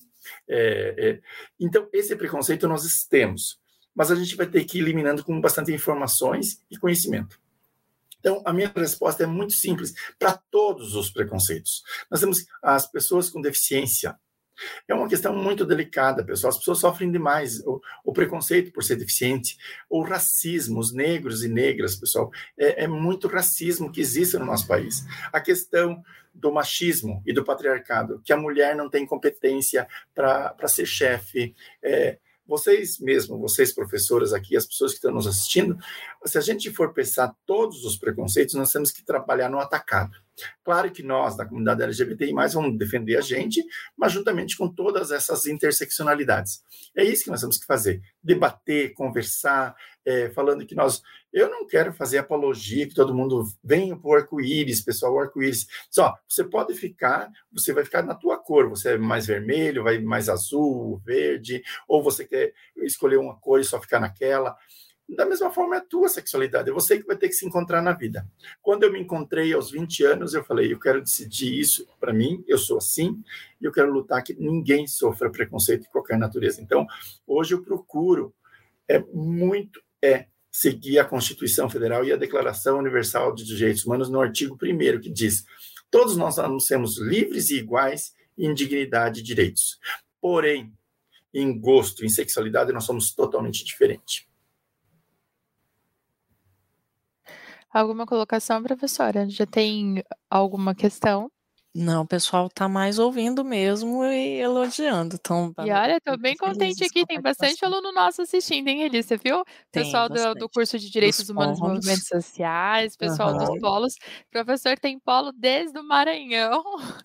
[0.48, 1.20] É, é,
[1.58, 3.58] então, esse preconceito nós temos
[4.00, 7.38] mas a gente vai ter que ir eliminando com bastante informações e conhecimento.
[8.18, 11.84] Então, a minha resposta é muito simples para todos os preconceitos.
[12.10, 14.18] Nós temos as pessoas com deficiência.
[14.88, 16.48] É uma questão muito delicada, pessoal.
[16.48, 17.60] As pessoas sofrem demais.
[17.66, 19.58] O, o preconceito por ser deficiente,
[19.90, 22.30] o racismo, os negros e negras, pessoal.
[22.56, 25.04] É, é muito racismo que existe no nosso país.
[25.30, 30.86] A questão do machismo e do patriarcado, que a mulher não tem competência para ser
[30.86, 31.54] chefe.
[31.82, 32.18] É,
[32.50, 35.78] vocês mesmo, vocês professoras aqui, as pessoas que estão nos assistindo,
[36.26, 40.18] se a gente for pensar todos os preconceitos, nós temos que trabalhar no atacado.
[40.64, 43.64] Claro que nós, da comunidade LGBTI+, vamos defender a gente,
[43.96, 46.62] mas juntamente com todas essas interseccionalidades.
[46.96, 49.74] É isso que nós temos que fazer, debater, conversar,
[50.04, 51.02] é, falando que nós...
[51.32, 55.66] Eu não quero fazer apologia, que todo mundo venha para o arco-íris, pessoal, o arco-íris.
[55.88, 60.00] Só, você pode ficar, você vai ficar na tua cor, você é mais vermelho, vai
[60.00, 64.56] mais azul, verde, ou você quer escolher uma cor e só ficar naquela.
[65.16, 67.82] Da mesma forma, é a tua sexualidade, é você que vai ter que se encontrar
[67.82, 68.24] na vida.
[68.62, 72.44] Quando eu me encontrei aos 20 anos, eu falei: eu quero decidir isso para mim,
[72.46, 73.20] eu sou assim,
[73.60, 76.62] e eu quero lutar que ninguém sofra preconceito de qualquer natureza.
[76.62, 76.86] Então,
[77.26, 78.32] hoje eu procuro,
[78.88, 84.20] é muito, é seguir a Constituição Federal e a Declaração Universal de Direitos Humanos no
[84.20, 85.44] artigo 1 que diz:
[85.90, 89.80] todos nós somos livres e iguais em dignidade e direitos.
[90.20, 90.72] Porém,
[91.34, 94.29] em gosto, em sexualidade, nós somos totalmente diferentes.
[97.72, 99.28] Alguma colocação, professora?
[99.28, 101.30] Já tem alguma questão?
[101.72, 105.14] Não, o pessoal está mais ouvindo mesmo e elogiando.
[105.14, 108.90] Então, E olha, estou bem contente aqui, tem bastante aluno nosso assistindo, hein?
[108.90, 109.44] Você viu?
[109.70, 113.94] Pessoal do, do curso de Direitos Dos Humanos e Movimentos Sociais, pessoal dos polos.
[114.32, 116.60] Professor tem polo desde o Maranhão,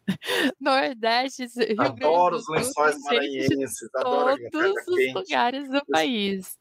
[0.59, 6.57] Nordeste, Rio Grande do Adoro os lençóis maranhenses, adoro todos os lugares do país.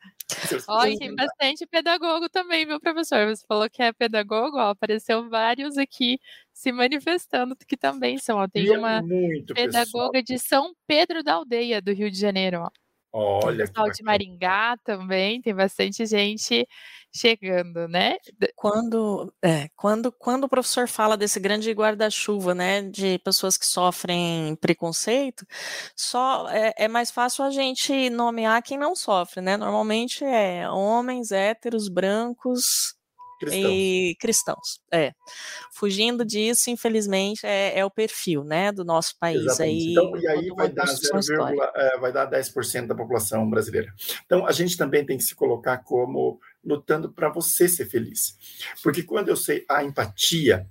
[0.68, 3.26] Olha, tem bastante pedagogo também, viu, professor?
[3.28, 6.18] Você falou que é pedagogo, ó, apareceu vários aqui
[6.52, 8.38] se manifestando, que também são.
[8.38, 10.22] Ó, tem é uma é pedagoga pessoal.
[10.22, 12.60] de São Pedro da Aldeia, do Rio de Janeiro.
[12.60, 12.70] Ó.
[13.16, 16.66] Olha, pessoal de Maringá também, tem bastante gente
[17.14, 18.16] chegando, né?
[18.56, 24.56] Quando, é, quando, quando o professor fala desse grande guarda-chuva, né, de pessoas que sofrem
[24.56, 25.46] preconceito,
[25.94, 29.56] só é, é, mais fácil a gente nomear quem não sofre, né?
[29.56, 32.96] Normalmente é homens héteros, brancos,
[33.38, 33.72] cristãos.
[33.72, 34.80] e cristãos.
[34.92, 35.12] É.
[35.72, 39.60] Fugindo disso, infelizmente, é, é o perfil né, do nosso país.
[39.60, 43.92] Aí, então, e aí vai dar, 0, é, vai dar 10% da população brasileira.
[44.24, 48.36] Então, a gente também tem que se colocar como lutando para você ser feliz.
[48.82, 50.66] Porque quando eu sei a empatia,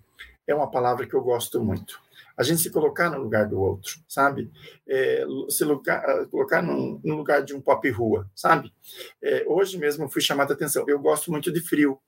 [0.47, 2.01] é uma palavra que eu gosto muito
[2.35, 4.51] a gente se colocar no lugar do outro, sabe?
[4.87, 8.73] É, se lugar, colocar no, no, lugar de um pop rua, sabe?
[9.21, 10.83] É, hoje mesmo fui chamada a atenção.
[10.87, 11.99] Eu gosto muito de frio.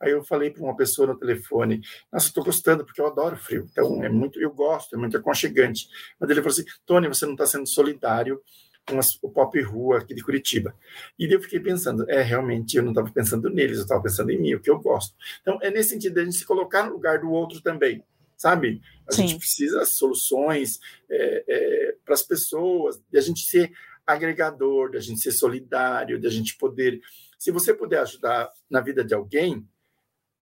[0.00, 1.80] Aí eu falei para uma pessoa no telefone,
[2.12, 5.88] nossa, estou gostando, porque eu adoro frio, então é muito, eu gosto, é muito aconchegante.
[6.18, 8.40] Mas ele falou assim, Tony, você não está sendo solidário
[8.88, 10.74] com as, o Pop Rua aqui de Curitiba.
[11.18, 14.38] E eu fiquei pensando, é, realmente, eu não estava pensando neles, eu estava pensando em
[14.38, 15.14] mim, o que eu gosto.
[15.42, 18.02] Então, é nesse sentido, a gente se colocar no lugar do outro também,
[18.36, 18.80] sabe?
[19.08, 19.26] A Sim.
[19.26, 20.78] gente precisa de soluções
[21.10, 23.72] é, é, para as pessoas, de a gente ser
[24.06, 27.00] agregador, de a gente ser solidário, de a gente poder...
[27.46, 29.64] Se você puder ajudar na vida de alguém,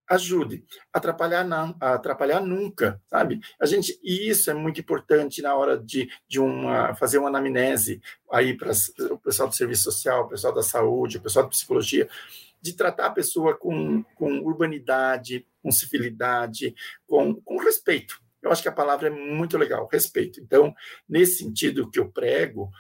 [0.09, 0.65] ajude.
[0.91, 3.43] Atrapalhar não, atrapalhar nunca, sabe?
[3.61, 8.01] A gente e isso é muito importante na hora de, de uma fazer uma anamnese
[8.33, 8.73] aí para
[9.11, 12.09] o pessoal do serviço social, o pessoal da saúde, o pessoal da psicologia,
[12.59, 16.75] de tratar a pessoa com, com urbanidade, com civilidade,
[17.07, 18.19] com, com respeito.
[18.41, 20.41] Eu acho que a palavra é muito legal, respeito.
[20.41, 20.75] Então,
[21.07, 22.71] nesse sentido que eu prego,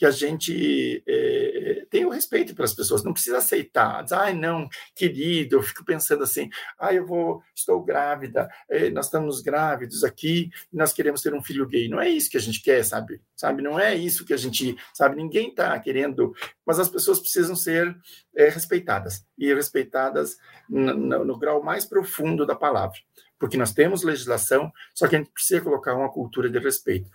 [0.00, 4.66] que a gente é, tenha o respeito pelas pessoas, não precisa aceitar, dizer, ai não,
[4.94, 10.50] querido, eu fico pensando assim, ai eu vou, estou grávida, é, nós estamos grávidos aqui,
[10.72, 13.60] nós queremos ter um filho gay, não é isso que a gente quer, sabe, sabe,
[13.60, 16.34] não é isso que a gente, sabe, ninguém está querendo,
[16.64, 17.94] mas as pessoas precisam ser
[18.34, 22.96] é, respeitadas, e respeitadas no, no, no grau mais profundo da palavra,
[23.38, 27.10] porque nós temos legislação, só que a gente precisa colocar uma cultura de respeito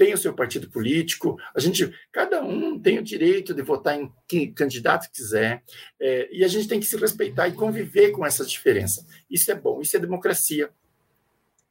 [0.00, 4.10] tem o seu partido político, a gente, cada um tem o direito de votar em
[4.26, 5.62] quem candidato quiser,
[6.00, 9.06] é, e a gente tem que se respeitar e conviver com essa diferença.
[9.30, 10.70] Isso é bom, isso é democracia.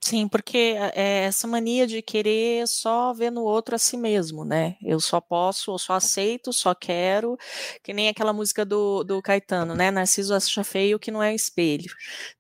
[0.01, 4.77] Sim, porque é essa mania de querer só ver no outro a si mesmo, né?
[4.81, 7.37] Eu só posso, eu só aceito, só quero,
[7.83, 9.91] que nem aquela música do, do Caetano, né?
[9.91, 11.91] Narciso acha feio que não é espelho.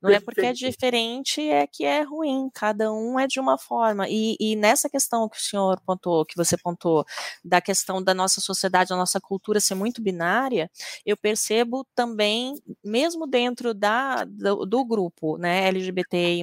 [0.01, 4.07] Não é porque é diferente, é que é ruim, cada um é de uma forma.
[4.09, 7.05] E, e nessa questão que o senhor pontuou, que você pontuou,
[7.43, 10.71] da questão da nossa sociedade, da nossa cultura ser muito binária,
[11.05, 16.41] eu percebo também, mesmo dentro da, do, do grupo, né, LGBTI+,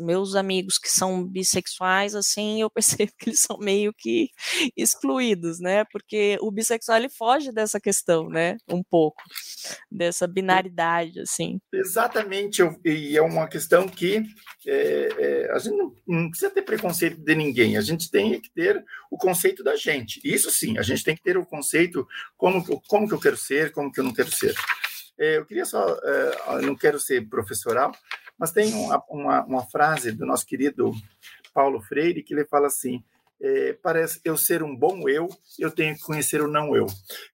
[0.00, 4.30] meus amigos amigos que são bissexuais, assim, eu percebo que eles são meio que
[4.76, 5.84] excluídos, né?
[5.92, 8.56] Porque o bissexual ele foge dessa questão, né?
[8.68, 9.22] Um pouco
[9.90, 11.58] dessa binaridade, assim.
[11.72, 14.22] Exatamente, e é uma questão que
[14.66, 18.50] é, é, a gente não, não, precisa ter preconceito de ninguém, a gente tem que
[18.50, 20.20] ter o conceito da gente.
[20.24, 23.72] Isso sim, a gente tem que ter o conceito como, como que eu quero ser,
[23.72, 24.54] como que eu não quero ser.
[25.18, 27.92] É, eu queria só, é, eu não quero ser professoral,
[28.38, 30.92] mas tem uma, uma, uma, frase do nosso querido
[31.54, 33.02] Paulo Freire que ele fala assim:
[33.40, 36.86] é, parece eu ser um bom eu, eu tenho que conhecer o não eu.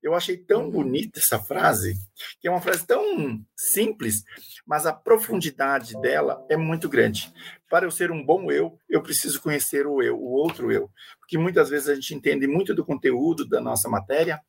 [0.03, 1.97] Eu achei tão bonita essa frase,
[2.41, 4.25] que é uma frase tão simples,
[4.67, 7.33] mas a profundidade dela é muito grande.
[7.69, 11.39] Para eu ser um bom eu, eu preciso conhecer o eu, o outro eu, porque
[11.39, 14.41] muitas vezes a gente entende muito do conteúdo da nossa matéria,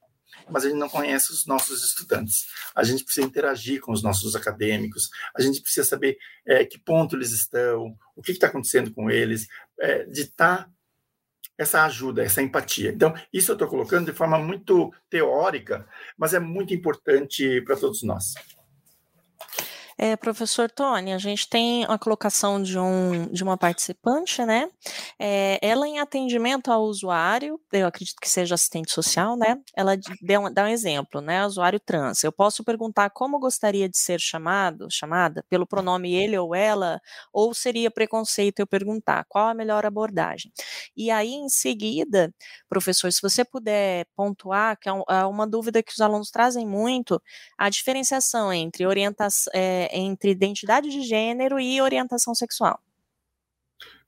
[0.49, 2.47] mas a gente não conhece os nossos estudantes.
[2.75, 7.15] A gente precisa interagir com os nossos acadêmicos, a gente precisa saber é, que ponto
[7.15, 9.47] eles estão, o que está acontecendo com eles,
[9.79, 10.69] é, estar tá
[11.57, 12.89] essa ajuda, essa empatia.
[12.89, 18.01] Então, isso eu estou colocando de forma muito teórica, mas é muito importante para todos
[18.03, 18.33] nós.
[19.97, 24.69] É, professor Tony, a gente tem a colocação de, um, de uma participante, né?
[25.19, 29.57] É, ela em atendimento ao usuário, eu acredito que seja assistente social, né?
[29.75, 31.45] Ela deu, dá um exemplo, né?
[31.45, 32.23] Usuário trans.
[32.23, 36.99] Eu posso perguntar como gostaria de ser chamado, chamada, pelo pronome ele ou ela,
[37.31, 40.51] ou seria preconceito eu perguntar qual a melhor abordagem?
[40.95, 42.33] E aí, em seguida,
[42.69, 47.21] professor, se você puder pontuar, que é, é uma dúvida que os alunos trazem muito,
[47.57, 49.51] a diferenciação entre orientação.
[49.55, 52.79] É, entre identidade de gênero e orientação sexual?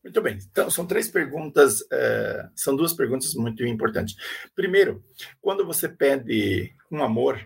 [0.05, 0.37] Muito bem.
[0.51, 4.15] Então, são três perguntas, é, são duas perguntas muito importantes.
[4.53, 5.03] Primeiro,
[5.41, 7.39] quando você pede com amor,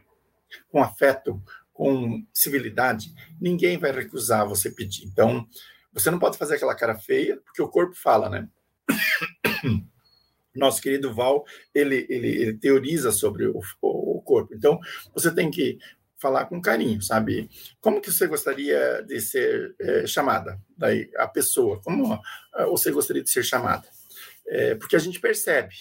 [0.70, 5.06] com afeto, com civilidade, ninguém vai recusar você pedir.
[5.06, 5.48] Então,
[5.94, 8.50] você não pode fazer aquela cara feia, porque o corpo fala, né?
[10.54, 14.54] Nosso querido Val, ele, ele, ele teoriza sobre o, o corpo.
[14.54, 14.78] Então,
[15.14, 15.80] você tem que
[16.20, 17.50] falar com carinho, sabe?
[17.80, 20.60] Como que você gostaria de ser é, chamada?
[20.78, 23.88] Daí a pessoa, como ah, você gostaria de ser chamada?
[24.48, 25.74] É, porque a gente percebe,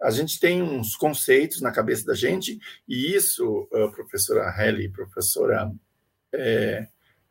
[0.00, 2.58] a gente tem uns conceitos na cabeça da gente
[2.88, 5.70] e isso, professora Helly, professora
[6.32, 6.86] é,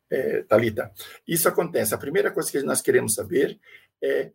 [0.09, 0.91] é, Talita,
[1.27, 1.93] isso acontece.
[1.93, 3.59] A primeira coisa que nós queremos saber
[4.03, 4.31] é,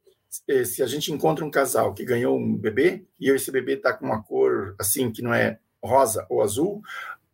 [0.49, 3.93] é se a gente encontra um casal que ganhou um bebê e esse bebê está
[3.93, 6.83] com uma cor assim que não é rosa ou azul,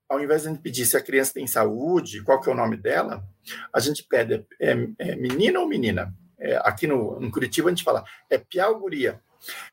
[0.09, 2.57] ao invés de a gente pedir se a criança tem saúde, qual que é o
[2.57, 3.25] nome dela,
[3.73, 6.15] a gente pede é, é menina ou menina.
[6.39, 9.21] É, aqui no, no, Curitiba a gente fala é piau guria.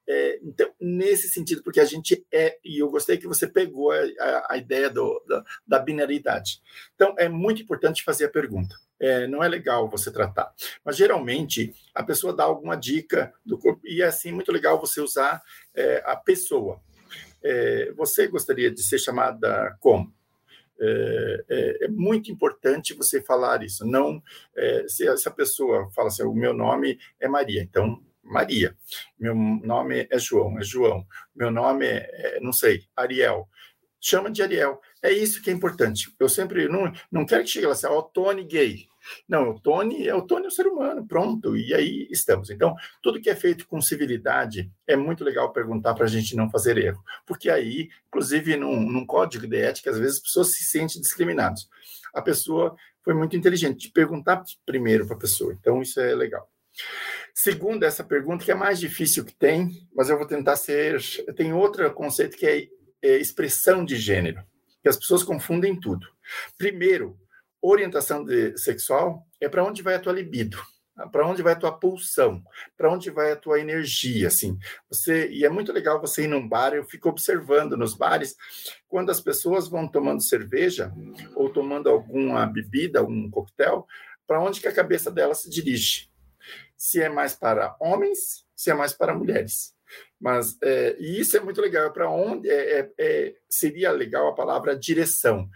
[0.08, 3.98] É, então, nesse sentido, porque a gente é, e eu gostei que você pegou a,
[3.98, 6.62] a, a ideia do, da, da, binaridade.
[6.94, 8.76] Então, é muito importante fazer a pergunta.
[9.00, 10.54] É, não é legal você tratar,
[10.86, 15.02] mas geralmente a pessoa dá alguma dica do corpo, e é assim muito legal você
[15.02, 15.42] usar
[15.76, 16.80] é, a pessoa.
[17.44, 20.14] É, você gostaria de ser chamada como?
[20.80, 23.86] É, é, é, muito importante você falar isso.
[23.86, 24.22] Não,
[24.56, 28.76] é, se, a pessoa fala assim, o meu nome é Maria, então Maria.
[29.20, 31.06] Meu nome é João, é João.
[31.36, 33.48] Meu nome é, é não sei, Ariel.
[34.00, 34.82] Chama de Ariel.
[35.02, 36.14] É isso que é importante.
[36.20, 38.88] Eu sempre não, não quero que chegue lá assim, ó, Tony gay.
[39.28, 42.50] Não, o Tony é o Tony é ser humano, pronto, e aí estamos.
[42.50, 46.50] Então, tudo que é feito com civilidade é muito legal perguntar para a gente não
[46.50, 50.64] fazer erro, porque aí, inclusive, num, num código de ética, às vezes as pessoas se
[50.64, 51.68] sentem discriminadas.
[52.14, 56.50] A pessoa foi muito inteligente de perguntar primeiro para a pessoa, então isso é legal.
[57.34, 61.02] Segundo essa pergunta, que é mais difícil que tem, mas eu vou tentar ser.
[61.36, 62.68] Tem outro conceito que é,
[63.02, 64.44] é expressão de gênero,
[64.82, 66.08] que as pessoas confundem tudo.
[66.58, 67.18] Primeiro,
[67.64, 70.58] orientação de, sexual é para onde vai a tua libido,
[71.12, 72.44] para onde vai a tua pulsão,
[72.78, 74.58] para onde vai a tua energia, assim.
[74.90, 78.36] Você e é muito legal você ir num bar, eu fico observando nos bares
[78.88, 80.92] quando as pessoas vão tomando cerveja
[81.36, 83.88] ou tomando alguma bebida, um coquetel,
[84.28, 86.14] para onde que a cabeça dela se dirige
[86.84, 89.74] se é mais para homens, se é mais para mulheres.
[90.20, 91.94] Mas é, e isso é muito legal.
[91.94, 95.50] Para onde é, é, é, seria legal a palavra direção?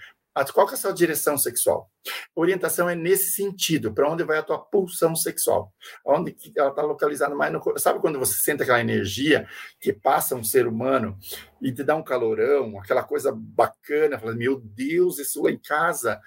[0.46, 1.90] Qual que é a sua direção sexual?
[2.36, 5.74] Orientação é nesse sentido, para onde vai a tua pulsão sexual?
[6.06, 9.48] Onde ela está localizada mais no Sabe quando você sente aquela energia
[9.80, 11.18] que passa um ser humano
[11.62, 16.20] e te dá um calorão, aquela coisa bacana, fala, meu Deus, isso lá em casa.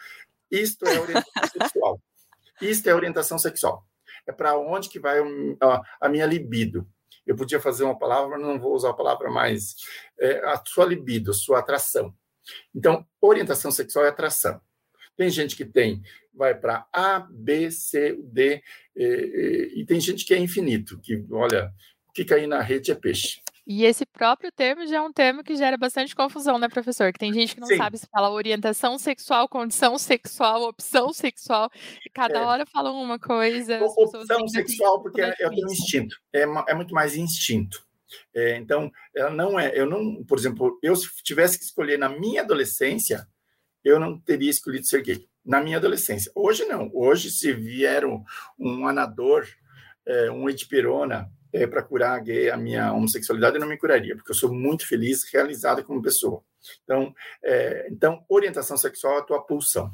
[0.50, 2.00] Isto é orientação sexual.
[2.60, 3.86] Isto é orientação sexual
[4.26, 5.18] é para onde que vai
[6.00, 6.86] a, minha libido.
[7.26, 9.74] Eu podia fazer uma palavra, mas não vou usar a palavra mais.
[10.18, 12.14] É, a sua libido, a sua atração.
[12.74, 14.60] Então, orientação sexual é atração.
[15.16, 18.62] Tem gente que tem, vai para A, B, C, D,
[18.96, 21.70] e, e, e, tem gente que é infinito, que, olha,
[22.08, 23.42] o que cair na rede é peixe.
[23.66, 27.12] E esse próprio termo já é um termo que gera bastante confusão, né, professor?
[27.12, 27.76] Que tem gente que não Sim.
[27.76, 31.70] sabe se fala orientação sexual, condição sexual, opção sexual,
[32.04, 32.42] e cada é.
[32.42, 33.78] hora falam uma coisa.
[33.80, 37.86] Opção sexual, porque é, é o instinto, é, é muito mais instinto.
[38.34, 42.08] É, então, ela não é, eu não, por exemplo, eu se tivesse que escolher na
[42.08, 43.26] minha adolescência,
[43.84, 45.28] eu não teria escolhido ser gay.
[45.44, 46.30] Na minha adolescência.
[46.34, 46.90] Hoje não.
[46.92, 48.22] Hoje, se vier um,
[48.58, 49.46] um anador,
[50.06, 54.30] é, um edipirona, é, para curar gay, a minha homossexualidade, eu não me curaria, porque
[54.30, 56.42] eu sou muito feliz, realizada como pessoa.
[56.84, 59.90] Então, é, então orientação sexual é a tua pulsão.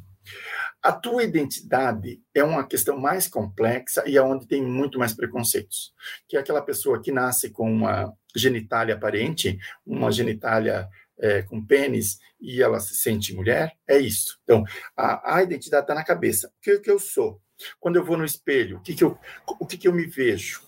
[0.82, 5.92] A tua identidade é uma questão mais complexa e é onde tem muito mais preconceitos.
[6.28, 12.18] Que é aquela pessoa que nasce com uma genitália aparente, uma genitália é, com pênis
[12.40, 14.38] e ela se sente mulher, é isso.
[14.44, 14.64] Então,
[14.96, 16.48] a, a identidade está na cabeça.
[16.48, 17.40] O que, que eu sou?
[17.80, 19.18] Quando eu vou no espelho, o que, que, eu,
[19.58, 20.62] o que, que eu me vejo?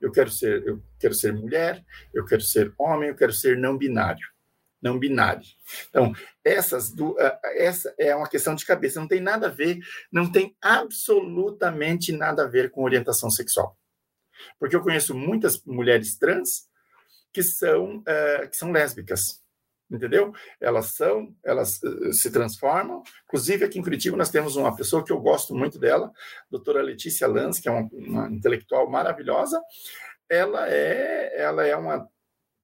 [0.00, 3.76] Eu quero ser, eu quero ser mulher, eu quero ser homem, eu quero ser não
[3.76, 4.26] binário.
[4.80, 5.42] Não binário.
[5.88, 6.12] Então,
[6.44, 7.16] essas do,
[7.56, 9.78] essa é uma questão de cabeça, não tem nada a ver,
[10.10, 13.76] não tem absolutamente nada a ver com orientação sexual.
[14.58, 16.68] Porque eu conheço muitas mulheres trans
[17.32, 19.42] que são, uh, que são lésbicas
[19.90, 20.32] entendeu?
[20.60, 23.02] Elas são, elas uh, se transformam.
[23.24, 26.12] Inclusive, aqui em Curitiba, nós temos uma pessoa que eu gosto muito dela,
[26.50, 29.60] doutora Letícia Lanz, que é uma, uma, intelectual maravilhosa.
[30.28, 32.08] Ela é, ela é uma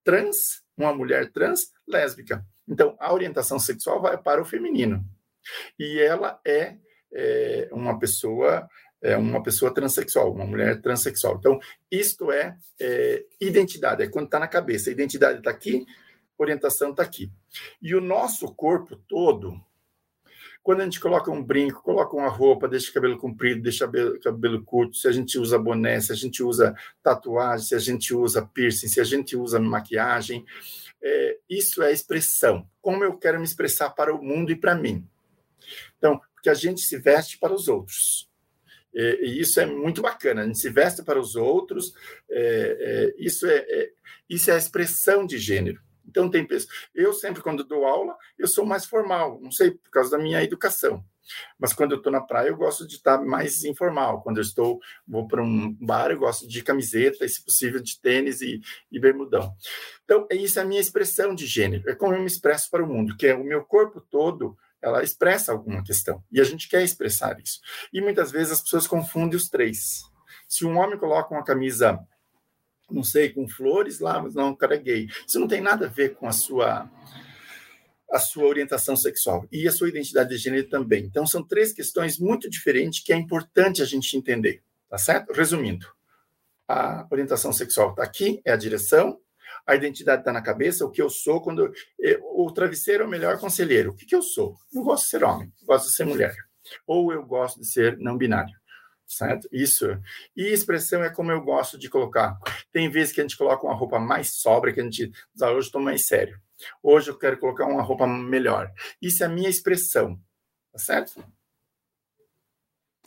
[0.05, 2.45] trans, uma mulher trans lésbica.
[2.69, 5.05] Então, a orientação sexual vai para o feminino.
[5.79, 6.77] E ela é,
[7.13, 8.69] é uma pessoa
[9.05, 11.37] é uma pessoa transexual, uma mulher transexual.
[11.37, 14.89] Então, isto é, é identidade, é quando está na cabeça.
[14.89, 15.85] A identidade está aqui,
[16.39, 17.31] orientação está aqui.
[17.83, 19.61] E o nosso corpo todo,
[20.65, 24.21] quando a gente coloca um brinco, coloca uma roupa, deixa o cabelo comprido, deixa o
[24.21, 28.15] cabelo, curto, se a gente usa boné, se a gente usa tatuagem, se a gente
[28.15, 30.43] usa piercing, se a gente usa maquiagem,
[31.03, 32.67] é, isso é expressão.
[32.81, 35.07] Como eu quero me expressar para o mundo e para mim.
[35.99, 38.31] Então, porque a gente se veste para os outros.
[38.97, 41.93] É, e isso é muito bacana, a gente se veste para os outros,
[42.31, 43.91] é, é, isso, é, é,
[44.31, 45.83] isso é a expressão de gênero.
[46.15, 46.73] Então, tem pessoas.
[46.95, 50.41] Eu sempre, quando dou aula, eu sou mais formal, não sei, por causa da minha
[50.45, 51.05] educação.
[51.59, 54.23] Mas quando eu estou na praia, eu gosto de estar mais informal.
[54.23, 58.01] Quando eu estou, vou para um bar, eu gosto de camiseta, e, se possível, de
[58.01, 58.61] tênis e,
[58.93, 59.53] e bermudão.
[60.05, 61.91] Então, é isso é a minha expressão de gênero.
[61.91, 65.03] É como eu me expresso para o mundo, que é o meu corpo todo, ela
[65.03, 66.23] expressa alguma questão.
[66.31, 67.59] E a gente quer expressar isso.
[67.93, 70.03] E muitas vezes as pessoas confundem os três.
[70.47, 71.99] Se um homem coloca uma camisa
[72.91, 75.09] não sei, com flores lá, mas não, o cara é gay.
[75.27, 76.91] Isso não tem nada a ver com a sua
[78.11, 81.05] a sua orientação sexual e a sua identidade de gênero também.
[81.05, 85.33] Então são três questões muito diferentes que é importante a gente entender, tá certo?
[85.33, 85.85] Resumindo,
[86.69, 89.19] a orientação sexual está aqui, é a direção,
[89.67, 93.11] a identidade está na cabeça, o que eu sou quando eu, o travesseiro é o
[93.11, 93.91] melhor conselheiro.
[93.91, 94.55] O que, que eu sou?
[94.73, 96.37] Eu gosto de ser homem, gosto de ser mulher,
[96.87, 98.55] ou eu gosto de ser não binário
[99.07, 99.49] certo?
[99.53, 99.87] Isso.
[100.37, 102.39] E expressão é como eu gosto de colocar.
[102.73, 105.69] Tem vezes que a gente coloca uma roupa mais sóbria, que a gente ah, hoje
[105.69, 106.41] estou mais sério.
[106.83, 108.73] Hoje eu quero colocar uma roupa melhor.
[109.01, 110.19] Isso é a minha expressão,
[110.73, 111.25] tá certo?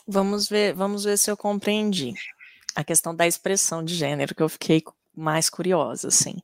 [0.08, 2.14] Vamos ver, vamos ver se eu compreendi
[2.76, 4.84] a questão da expressão de gênero, que eu fiquei
[5.16, 6.36] mais curiosa, assim.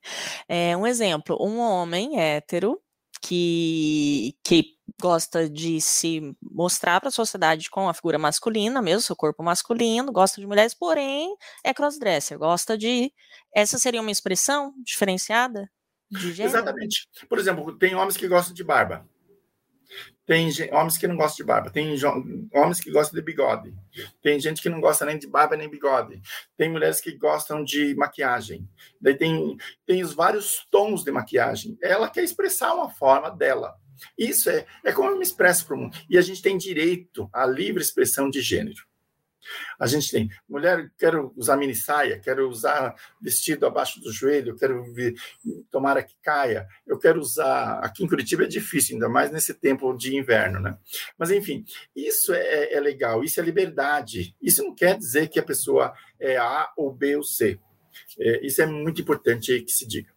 [0.49, 2.81] É, um exemplo, um homem hétero
[3.23, 9.15] que, que gosta de se mostrar para a sociedade com a figura masculina, mesmo seu
[9.15, 13.13] corpo masculino, gosta de mulheres, porém é crossdresser, gosta de.
[13.55, 15.71] Essa seria uma expressão diferenciada
[16.11, 16.41] de?
[16.41, 17.07] Exatamente.
[17.29, 19.07] Por exemplo, tem homens que gostam de barba.
[20.25, 21.93] Tem homens que não gostam de barba, tem
[22.53, 23.73] homens que gostam de bigode,
[24.21, 26.21] tem gente que não gosta nem de barba nem bigode,
[26.55, 28.65] tem mulheres que gostam de maquiagem,
[29.01, 31.77] daí tem, tem os vários tons de maquiagem.
[31.81, 33.75] Ela quer expressar uma forma dela.
[34.17, 35.97] Isso é, é como eu me expresso para o mundo.
[36.09, 38.81] E a gente tem direito à livre expressão de gênero.
[39.79, 44.83] A gente tem mulher, quero usar mini saia, quero usar vestido abaixo do joelho, quero
[44.93, 45.13] ver,
[45.71, 46.67] tomara que caia.
[46.85, 47.79] Eu quero usar.
[47.79, 50.77] Aqui em Curitiba é difícil, ainda mais nesse tempo de inverno, né?
[51.17, 51.65] Mas, enfim,
[51.95, 54.35] isso é, é legal, isso é liberdade.
[54.41, 57.59] Isso não quer dizer que a pessoa é A ou B ou C.
[58.19, 60.12] É, isso é muito importante que se diga.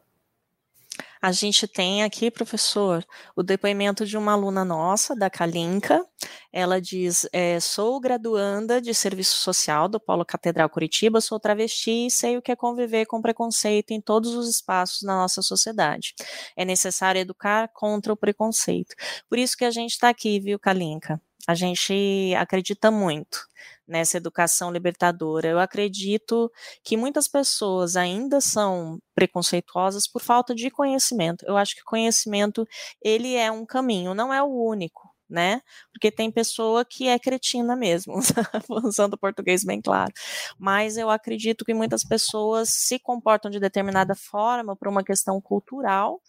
[1.21, 3.05] A gente tem aqui, professor,
[3.35, 6.05] o depoimento de uma aluna nossa, da Kalinka.
[6.53, 12.11] Ela diz: é, Sou graduanda de serviço social do Polo Catedral Curitiba, sou travesti e
[12.11, 16.15] sei o que é conviver com preconceito em todos os espaços na nossa sociedade.
[16.57, 18.95] É necessário educar contra o preconceito.
[19.29, 21.21] Por isso que a gente está aqui, viu, Kalinka?
[21.47, 23.47] A gente acredita muito
[23.87, 25.49] nessa educação libertadora.
[25.49, 26.51] Eu acredito
[26.83, 31.45] que muitas pessoas ainda são preconceituosas por falta de conhecimento.
[31.47, 32.67] Eu acho que conhecimento
[33.03, 35.61] ele é um caminho, não é o único né?
[35.93, 38.15] Porque tem pessoa que é cretina mesmo,
[38.85, 40.13] usando o português bem claro.
[40.59, 46.21] Mas eu acredito que muitas pessoas se comportam de determinada forma por uma questão cultural,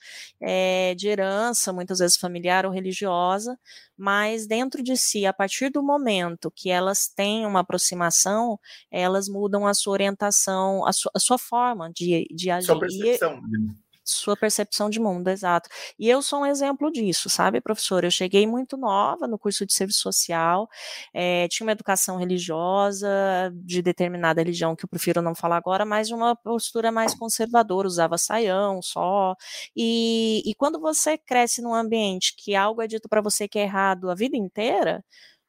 [0.41, 3.57] é, de herança, muitas vezes familiar ou religiosa,
[3.95, 8.59] mas dentro de si, a partir do momento que elas têm uma aproximação,
[8.91, 12.67] elas mudam a sua orientação, a sua, a sua forma de, de agir.
[12.67, 13.37] Sua percepção.
[13.37, 15.69] E, sua percepção de mundo, exato.
[15.99, 18.03] E eu sou um exemplo disso, sabe, professor?
[18.03, 20.67] Eu cheguei muito nova no curso de serviço social,
[21.13, 23.07] é, tinha uma educação religiosa,
[23.53, 27.87] de determinada religião, que eu prefiro não falar agora, mas de uma postura mais conservadora,
[27.87, 29.35] usava saião só.
[29.75, 33.63] E, e quando você cresce num ambiente que algo é dito para você que é
[33.63, 35.03] errado a vida inteira,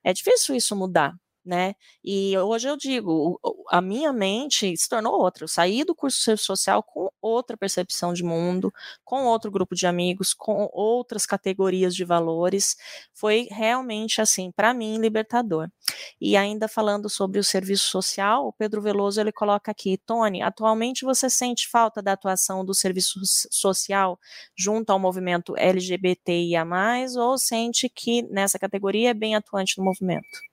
[0.05, 1.15] é difícil isso mudar
[1.49, 1.75] né?
[2.05, 3.41] E hoje eu digo,
[3.71, 5.45] a minha mente se tornou outra.
[5.45, 8.71] Eu saí do curso de serviço social com outra percepção de mundo,
[9.03, 12.77] com outro grupo de amigos, com outras categorias de valores.
[13.15, 15.69] Foi realmente assim, para mim, libertador.
[16.21, 21.05] E ainda falando sobre o serviço social, o Pedro Veloso ele coloca aqui, Tony, atualmente
[21.05, 23.21] você sente falta da atuação do serviço
[23.51, 24.19] social
[24.55, 26.67] junto ao movimento LGBTIA+,
[27.17, 30.48] ou sente que nessa categoria é bem atuante no movimento?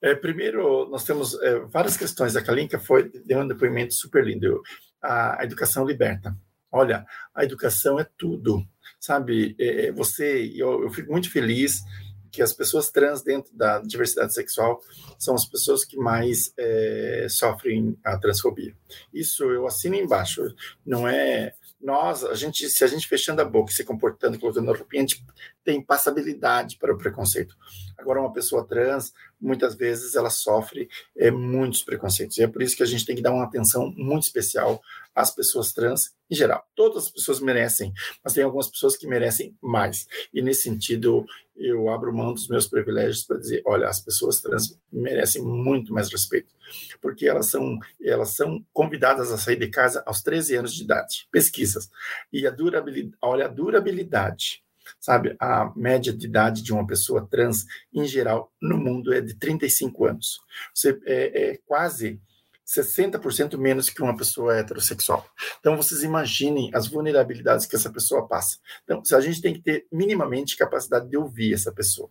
[0.00, 2.36] É, primeiro, nós temos é, várias questões.
[2.36, 4.62] A Kalinka foi, deu um depoimento super lindo.
[5.02, 6.36] A, a educação liberta.
[6.70, 8.62] Olha, a educação é tudo,
[9.00, 9.56] sabe?
[9.58, 11.82] É, é, você, eu, eu fico muito feliz
[12.30, 14.80] que as pessoas trans dentro da diversidade sexual
[15.18, 18.76] são as pessoas que mais é, sofrem a transfobia.
[19.12, 20.42] Isso eu assino embaixo.
[20.84, 24.76] Não é nós, a gente, se a gente fechando a boca, se comportando, colocando a
[24.76, 25.24] roupinha, a gente
[25.62, 27.56] tem passabilidade para o preconceito.
[27.96, 32.36] Agora, uma pessoa trans, muitas vezes, ela sofre é, muitos preconceitos.
[32.36, 34.80] E é por isso que a gente tem que dar uma atenção muito especial
[35.14, 36.64] às pessoas trans em geral.
[36.74, 40.06] Todas as pessoas merecem, mas tem algumas pessoas que merecem mais.
[40.32, 41.24] E nesse sentido,
[41.58, 46.10] eu abro mão dos meus privilégios para dizer, olha, as pessoas trans merecem muito mais
[46.10, 46.54] respeito,
[47.00, 51.28] porque elas são elas são convidadas a sair de casa aos 13 anos de idade.
[51.30, 51.90] Pesquisas.
[52.32, 54.62] E a durabilidade, olha a durabilidade
[54.98, 55.36] sabe?
[55.38, 60.06] A média de idade de uma pessoa trans, em geral, no mundo é de 35
[60.06, 60.40] anos.
[60.74, 62.20] Você é, é quase
[62.68, 65.26] 60% menos que uma pessoa heterossexual.
[65.58, 68.58] Então, vocês imaginem as vulnerabilidades que essa pessoa passa.
[68.84, 72.10] Então, a gente tem que ter minimamente capacidade de ouvir essa pessoa.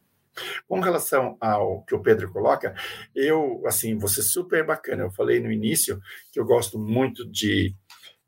[0.67, 2.75] Com relação ao que o Pedro coloca,
[3.15, 5.03] eu, assim, ser super bacana.
[5.03, 5.99] Eu falei no início
[6.31, 7.75] que eu gosto muito de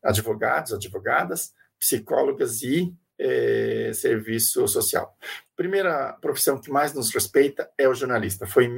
[0.03, 5.15] advogados, advogadas, psicólogas e é, serviço social.
[5.55, 8.47] Primeira profissão que mais nos respeita é o jornalista.
[8.47, 8.77] Foi em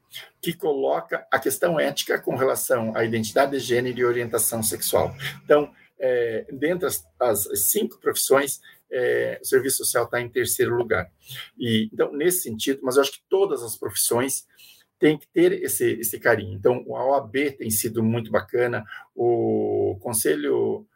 [0.41, 5.13] que coloca a questão ética com relação à identidade de gênero e orientação sexual.
[5.43, 11.11] Então, é, dentre as, as, cinco profissões, é, o serviço social está em terceiro lugar.
[11.57, 14.47] E, então, nesse sentido, mas eu acho que todas as profissões
[15.05, 16.55] têm que ter esse, esse carinho.
[16.55, 18.83] Então, a OAB tem sido muito bacana,
[19.13, 20.87] o Conselho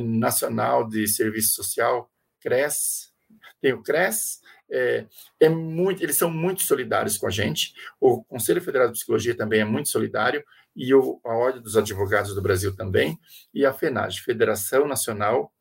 [0.00, 2.10] Nacional de Serviço Social,
[2.40, 3.12] CRES,
[3.60, 4.40] tem o CRES,
[4.70, 5.04] é,
[5.38, 7.74] é, muito, eles são muito solidários com a gente.
[8.00, 10.42] O Conselho Federal de Psicologia também é muito solidário
[10.74, 13.18] e o, a Ordem dos Advogados do Brasil também
[13.52, 15.52] e a FENAGE, Federação Nacional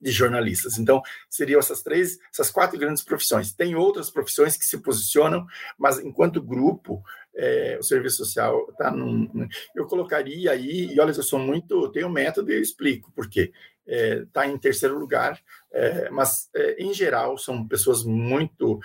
[0.00, 0.78] de Jornalistas.
[0.78, 3.52] Então, seriam essas três, essas quatro grandes profissões.
[3.52, 7.02] Tem outras profissões que se posicionam, mas enquanto grupo,
[7.38, 9.48] é, o serviço social está num.
[9.74, 11.88] Eu colocaria aí, e olha, eu sou muito.
[11.92, 13.52] Tenho um método e eu explico por quê
[13.88, 15.40] está é, tá em terceiro lugar,
[15.72, 18.80] é, mas é, em geral são pessoas muito.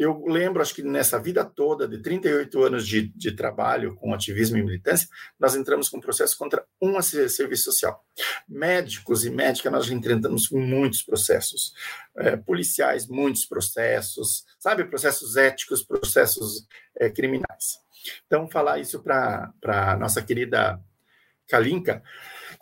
[0.00, 4.56] Eu lembro, acho que nessa vida toda, de 38 anos de, de trabalho com ativismo
[4.56, 5.06] e militância,
[5.38, 8.02] nós entramos com processo contra um serviço social.
[8.48, 11.74] Médicos e médicas, nós enfrentamos muitos processos.
[12.16, 14.84] É, policiais, muitos processos, sabe?
[14.84, 17.78] Processos éticos, processos é, criminais.
[18.26, 20.80] Então, falar isso para a nossa querida
[21.46, 22.02] Kalinka,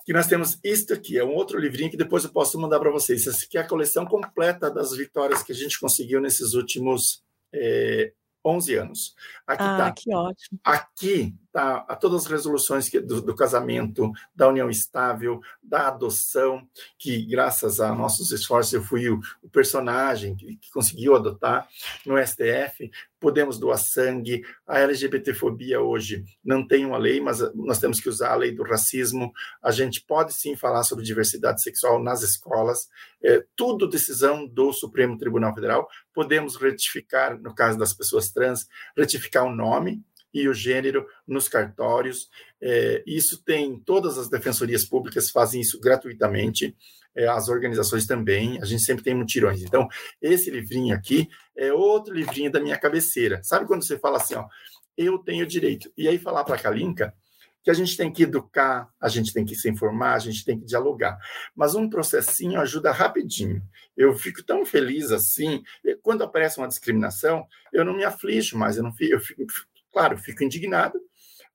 [0.05, 2.91] que nós temos isto aqui, é um outro livrinho que depois eu posso mandar para
[2.91, 3.29] vocês.
[3.29, 7.23] Aqui é a coleção completa das vitórias que a gente conseguiu nesses últimos
[7.53, 8.13] é,
[8.45, 9.15] 11 anos.
[9.47, 9.93] Aqui ah, tá.
[9.93, 10.61] que ótimo.
[10.65, 17.27] Aqui tá todas as resoluções que, do, do, casamento, da união estável, da adoção, que
[17.27, 21.67] graças a nossos esforços eu fui o, o personagem que, que, conseguiu adotar
[22.07, 22.89] no STF.
[23.19, 24.43] Podemos doar sangue.
[24.65, 28.63] A LGBTfobia hoje não tem uma lei, mas nós temos que usar a lei do
[28.63, 29.33] racismo.
[29.61, 32.89] A gente pode sim falar sobre diversidade sexual nas escolas.
[33.21, 35.89] É, tudo decisão do Supremo Tribunal Federal.
[36.15, 40.01] Podemos retificar, no caso das pessoas trans, retificar o nome,
[40.33, 42.29] e o gênero nos cartórios.
[42.61, 46.77] É, isso tem, todas as defensorias públicas fazem isso gratuitamente,
[47.15, 49.63] é, as organizações também, a gente sempre tem mutirões.
[49.63, 49.89] Então,
[50.21, 53.43] esse livrinho aqui é outro livrinho da minha cabeceira.
[53.43, 54.47] Sabe quando você fala assim, ó,
[54.97, 55.91] eu tenho direito?
[55.97, 57.15] E aí falar para a Kalinka
[57.69, 60.59] que a gente tem que educar, a gente tem que se informar, a gente tem
[60.59, 61.19] que dialogar.
[61.55, 63.63] Mas um processinho ajuda rapidinho.
[63.97, 65.63] Eu fico tão feliz assim,
[66.01, 69.45] quando aparece uma discriminação, eu não me aflijo mais, eu não fico, eu fico
[69.99, 70.97] Claro, fico indignado,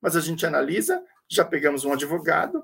[0.02, 2.62] mas a gente analisa, já pegamos um advogado,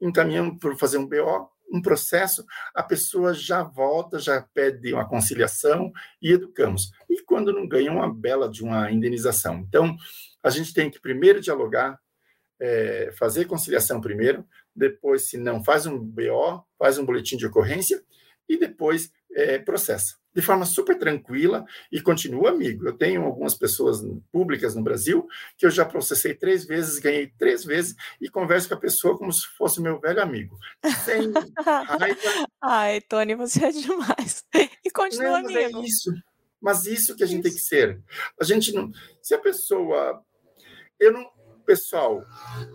[0.00, 5.92] encaminhamos para fazer um BO, um processo, a pessoa já volta, já pede uma conciliação
[6.22, 6.92] e educamos.
[7.10, 9.56] E quando não ganha, uma bela de uma indenização.
[9.68, 9.96] Então,
[10.44, 11.98] a gente tem que primeiro dialogar,
[12.60, 14.46] é, fazer conciliação primeiro,
[14.76, 18.00] depois, se não, faz um BO, faz um boletim de ocorrência
[18.48, 22.86] e depois é, processa de forma super tranquila e continua amigo.
[22.86, 25.26] Eu tenho algumas pessoas públicas no Brasil
[25.56, 29.32] que eu já processei três vezes, ganhei três vezes e converso com a pessoa como
[29.32, 30.58] se fosse meu velho amigo.
[31.06, 32.46] Sem raiva.
[32.62, 34.44] Ai, Tony, você é demais.
[34.84, 35.80] E continua não, mas é amigo.
[35.80, 36.12] É isso.
[36.60, 37.48] Mas isso que a gente isso.
[37.48, 38.02] tem que ser.
[38.38, 38.92] A gente não.
[39.22, 40.22] Se a pessoa.
[41.00, 41.34] Eu não.
[41.64, 42.24] Pessoal,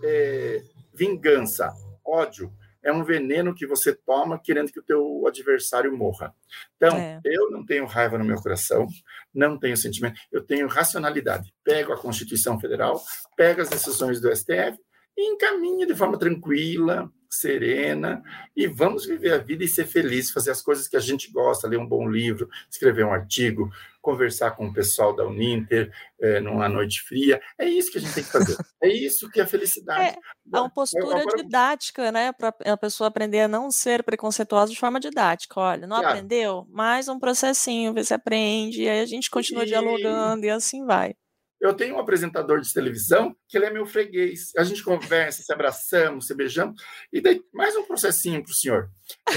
[0.04, 1.72] é, vingança,
[2.04, 2.52] ódio
[2.84, 6.34] é um veneno que você toma querendo que o teu adversário morra.
[6.76, 7.20] Então, é.
[7.24, 8.86] eu não tenho raiva no meu coração,
[9.32, 11.52] não tenho sentimento, eu tenho racionalidade.
[11.64, 13.00] Pego a Constituição Federal,
[13.36, 14.78] pego as decisões do STF
[15.16, 18.22] e encaminho de forma tranquila, serena
[18.54, 21.66] e vamos viver a vida e ser feliz, fazer as coisas que a gente gosta,
[21.66, 23.70] ler um bom livro, escrever um artigo,
[24.02, 27.40] conversar com o pessoal da Uninter é, numa noite fria.
[27.56, 28.56] É isso que a gente tem que fazer.
[28.82, 30.16] É isso que é felicidade.
[30.16, 32.32] É, é uma postura Agora, didática, né?
[32.32, 35.58] Para a pessoa aprender a não ser preconceituosa de forma didática.
[35.58, 36.08] Olha, não claro.
[36.08, 36.66] aprendeu?
[36.68, 39.66] Mais um processinho, vê se aprende, e aí a gente continua e...
[39.66, 41.14] dialogando e assim vai.
[41.62, 44.50] Eu tenho um apresentador de televisão que ele é meu freguês.
[44.56, 46.82] A gente conversa, se abraçamos, se beijamos.
[47.12, 48.90] E daí, mais um processinho para o senhor.
[49.30, 49.34] É,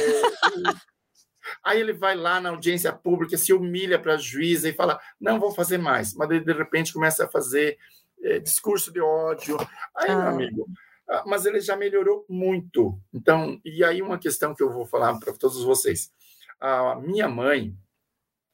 [1.63, 5.39] aí ele vai lá na audiência pública, se humilha para a juíza e fala: não
[5.39, 6.15] vou fazer mais.
[6.15, 7.77] Mas de repente começa a fazer
[8.23, 9.55] é, discurso de ódio.
[9.95, 10.17] Aí, ah.
[10.17, 10.67] meu amigo,
[11.07, 12.99] ah, mas ele já melhorou muito.
[13.13, 16.11] Então, e aí uma questão que eu vou falar para todos vocês.
[16.59, 17.77] A minha mãe,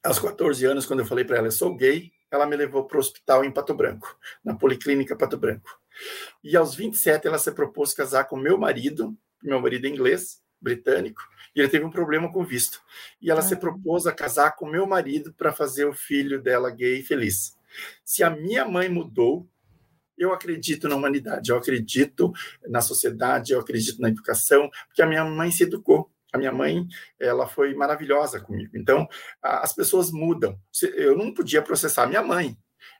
[0.04, 2.98] aos 14 anos, quando eu falei para ela, eu sou gay, ela me levou para
[2.98, 5.80] o hospital em Pato Branco, na Policlínica Pato Branco.
[6.44, 11.22] E aos 27, ela se propôs casar com meu marido, meu marido é inglês, britânico,
[11.56, 12.82] e ele teve um problema com visto.
[13.22, 13.44] E ela ah.
[13.44, 17.58] se propôs a casar com meu marido para fazer o filho dela gay feliz.
[18.06, 19.48] Se a minha mãe mudou,
[20.18, 22.32] eu acredito na humanidade, eu acredito
[22.68, 26.12] na sociedade, eu acredito na educação, porque a minha mãe se educou.
[26.32, 26.86] A minha mãe,
[27.20, 28.72] ela foi maravilhosa comigo.
[28.76, 29.08] Então,
[29.42, 30.58] as pessoas mudam.
[30.96, 32.58] Eu não podia processar minha mãe,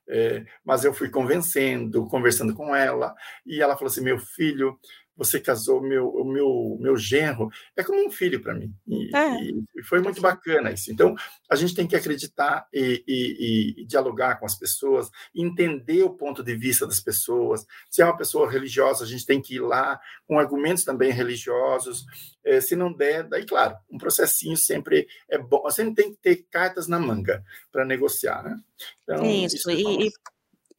[0.08, 3.16] é, mas eu fui convencendo, conversando com ela,
[3.46, 4.78] e ela falou assim: meu filho,
[5.22, 8.74] você casou meu, o meu, meu genro, é como um filho para mim.
[8.88, 9.44] E, é.
[9.44, 10.92] e, foi muito bacana isso.
[10.92, 11.16] Então,
[11.48, 16.44] a gente tem que acreditar e, e, e, dialogar com as pessoas, entender o ponto
[16.44, 17.64] de vista das pessoas.
[17.88, 22.04] Se é uma pessoa religiosa, a gente tem que ir lá com argumentos também religiosos.
[22.44, 25.62] É, se não der, daí, claro, um processinho sempre é bom.
[25.62, 28.60] Você tem que ter cartas na manga para negociar, né?
[29.04, 30.10] Então, isso, isso e,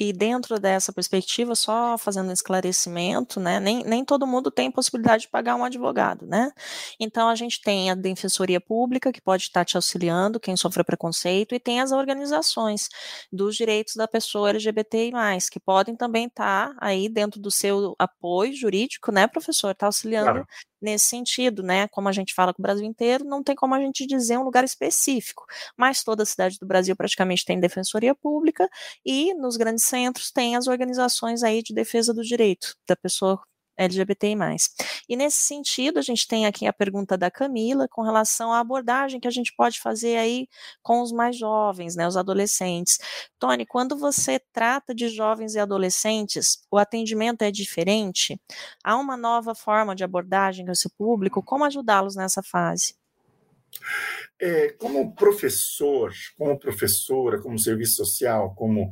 [0.03, 5.23] e dentro dessa perspectiva, só fazendo um esclarecimento, né, nem, nem todo mundo tem possibilidade
[5.23, 6.51] de pagar um advogado, né?
[6.99, 11.55] Então a gente tem a Defensoria Pública, que pode estar te auxiliando, quem sofreu preconceito,
[11.55, 12.89] e tem as organizações
[13.33, 15.13] dos direitos da pessoa LGBTI+,
[15.53, 19.71] que podem também estar aí dentro do seu apoio jurídico, né, professor?
[19.71, 20.47] Está auxiliando claro
[20.83, 21.89] nesse sentido, né?
[21.89, 24.45] Como a gente fala com o Brasil inteiro, não tem como a gente dizer um
[24.45, 25.45] lugar específico,
[25.77, 28.69] mas toda cidade do Brasil praticamente tem defensoria pública
[29.05, 33.41] e nos grandes centros tem as organizações aí de defesa do direito da pessoa
[33.83, 34.37] LGBTI+.
[35.09, 39.21] E nesse sentido, a gente tem aqui a pergunta da Camila com relação à abordagem
[39.21, 40.49] que a gente pode fazer aí
[40.83, 42.99] com os mais jovens, né, os adolescentes.
[43.39, 48.41] Tony, quando você trata de jovens e adolescentes, o atendimento é diferente?
[48.83, 51.43] Há uma nova forma de abordagem com esse público?
[51.43, 52.95] Como ajudá-los nessa fase?
[54.41, 58.91] É, como professor, como professora, como serviço social, como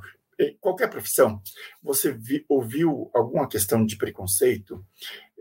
[0.61, 1.43] qualquer profissão,
[1.83, 4.85] você vi, ouviu alguma questão de preconceito,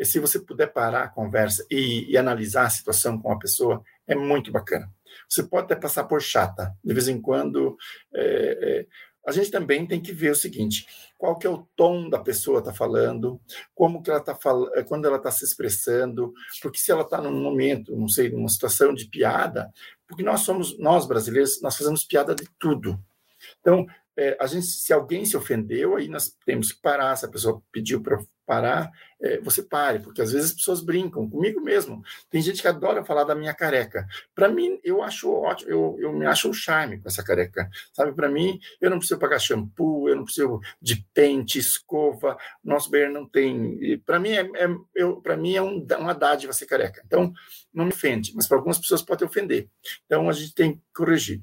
[0.01, 4.15] se você puder parar a conversa e, e, analisar a situação com a pessoa, é
[4.15, 4.91] muito bacana.
[5.27, 7.77] Você pode até passar por chata, de vez em quando.
[8.13, 8.87] É, é,
[9.27, 10.85] a gente também tem que ver o seguinte:
[11.17, 13.39] qual que é o tom da pessoa está falando,
[13.75, 17.41] como que ela está falando, quando ela está se expressando, porque se ela está num
[17.41, 19.71] momento, não sei, numa situação de piada,
[20.07, 22.99] porque nós somos, nós brasileiros, nós fazemos piada de tudo.
[23.59, 23.85] Então,
[24.19, 27.15] é, a gente, se alguém se ofendeu, aí nós temos que parar.
[27.15, 28.91] Se a pessoa pediu para parar,
[29.21, 32.01] é, você pare, porque às vezes as pessoas brincam comigo mesmo.
[32.29, 34.05] Tem gente que adora falar da minha careca.
[34.35, 37.69] Para mim, eu acho ótimo, eu, eu me acho um charme com essa careca.
[37.93, 42.35] Sabe, para mim, eu não preciso pagar shampoo, eu não preciso de pente, escova.
[42.61, 44.01] Nosso banheiro não tem.
[44.05, 47.01] Para mim, é, é eu, mim é um, uma dádiva ser careca.
[47.05, 47.31] Então,
[47.73, 49.69] não me ofende, mas para algumas pessoas pode ofender.
[50.05, 51.41] Então, a gente tem que corrigir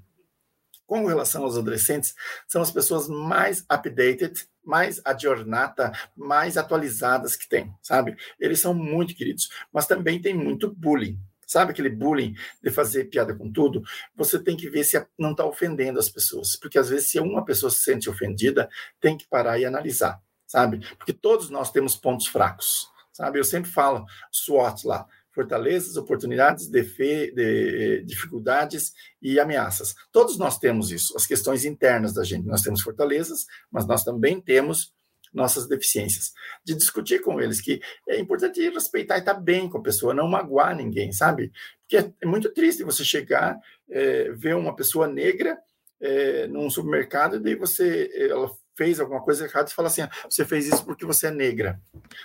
[0.86, 2.14] com relação aos adolescentes,
[2.46, 8.16] são as pessoas mais updated, mais adjornata, mais atualizadas que tem, sabe?
[8.38, 11.18] Eles são muito queridos, mas também tem muito bullying.
[11.46, 13.82] Sabe aquele bullying de fazer piada com tudo?
[14.16, 17.44] Você tem que ver se não está ofendendo as pessoas, porque às vezes se uma
[17.44, 18.68] pessoa se sente ofendida,
[19.00, 20.80] tem que parar e analisar, sabe?
[20.96, 23.38] Porque todos nós temos pontos fracos, sabe?
[23.38, 25.06] Eu sempre falo SWOT lá,
[25.36, 29.94] fortalezas, oportunidades, defe, de, dificuldades e ameaças.
[30.10, 32.46] Todos nós temos isso, as questões internas da gente.
[32.46, 34.94] Nós temos fortalezas, mas nós também temos
[35.34, 36.32] nossas deficiências.
[36.64, 40.26] De discutir com eles que é importante respeitar e estar bem com a pessoa, não
[40.26, 41.52] magoar ninguém, sabe?
[41.82, 43.60] Porque é, é muito triste você chegar,
[43.90, 45.58] é, ver uma pessoa negra
[46.00, 50.10] é, num supermercado e daí você ela fez alguma coisa errada e fala assim, ah,
[50.28, 51.80] você fez isso porque você é negra.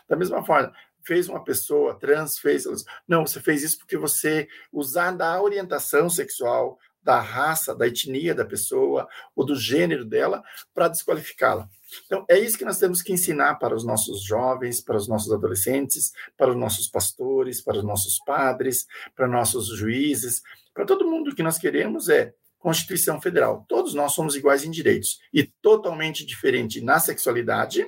[0.07, 0.73] Da mesma forma,
[1.03, 2.65] fez uma pessoa trans, fez.
[3.07, 8.45] Não, você fez isso porque você usar da orientação sexual, da raça, da etnia da
[8.45, 10.43] pessoa ou do gênero dela
[10.73, 11.67] para desqualificá-la.
[12.05, 15.31] Então, é isso que nós temos que ensinar para os nossos jovens, para os nossos
[15.31, 18.85] adolescentes, para os nossos pastores, para os nossos padres,
[19.15, 20.41] para nossos juízes,
[20.73, 23.65] para todo mundo que nós queremos é Constituição Federal.
[23.67, 27.85] Todos nós somos iguais em direitos e totalmente diferente na sexualidade,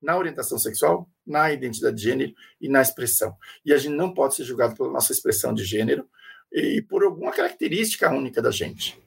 [0.00, 3.36] na orientação sexual, na identidade de gênero e na expressão.
[3.64, 6.08] E a gente não pode ser julgado pela nossa expressão de gênero
[6.52, 9.02] e por alguma característica única da gente.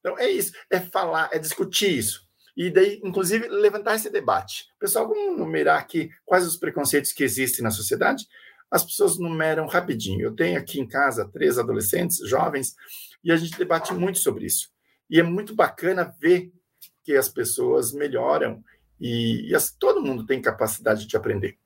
[0.00, 2.26] Então é isso, é falar, é discutir isso.
[2.56, 4.64] E daí, inclusive, levantar esse debate.
[4.78, 8.26] Pessoal, vamos numerar aqui quais os preconceitos que existem na sociedade?
[8.70, 10.22] As pessoas numeram rapidinho.
[10.22, 12.74] Eu tenho aqui em casa três adolescentes, jovens,
[13.22, 14.70] e a gente debate muito sobre isso.
[15.10, 16.50] E é muito bacana ver
[17.04, 18.64] que as pessoas melhoram
[19.00, 21.58] e, e as, todo mundo tem capacidade de aprender.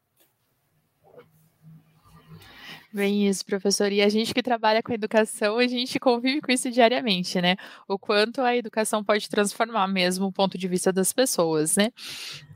[2.92, 3.92] Bem isso, professor.
[3.92, 7.54] E a gente que trabalha com educação, a gente convive com isso diariamente, né?
[7.86, 11.92] O quanto a educação pode transformar mesmo o ponto de vista das pessoas, né?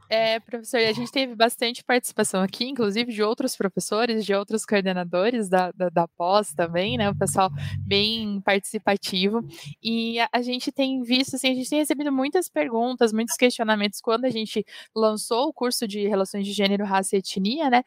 [0.08, 5.48] É, professor, a gente teve bastante participação aqui, inclusive de outros professores, de outros coordenadores
[5.48, 7.08] da, da, da pós também, né?
[7.08, 7.50] O pessoal
[7.80, 9.40] bem participativo.
[9.82, 14.00] E a, a, gente tem visto, assim, a gente tem recebido muitas perguntas, muitos questionamentos
[14.00, 17.82] quando a gente lançou o curso de Relações de Gênero, Raça e Etnia, né?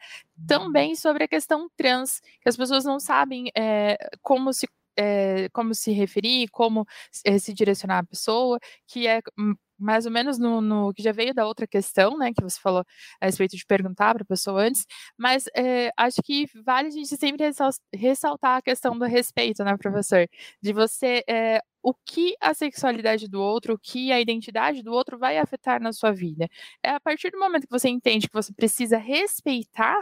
[0.46, 4.66] Também sobre a questão trans, que as pessoas não sabem é, como se
[4.98, 6.84] é, como se referir, como
[7.24, 11.12] é, se direcionar à pessoa, que é hum, mais ou menos no, no, que já
[11.12, 12.84] veio da outra questão, né, que você falou
[13.20, 14.84] a respeito de perguntar para a pessoa antes,
[15.16, 17.46] mas é, acho que vale a gente sempre
[17.94, 20.28] ressaltar a questão do respeito, né, professor?
[20.62, 25.18] De você, é, o que a sexualidade do outro, o que a identidade do outro
[25.18, 26.48] vai afetar na sua vida.
[26.82, 29.98] É a partir do momento que você entende que você precisa respeitar,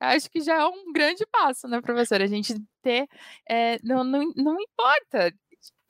[0.00, 2.20] acho que já é um grande passo, né, professor?
[2.20, 3.06] A gente ter,
[3.48, 5.32] é, não, não, não importa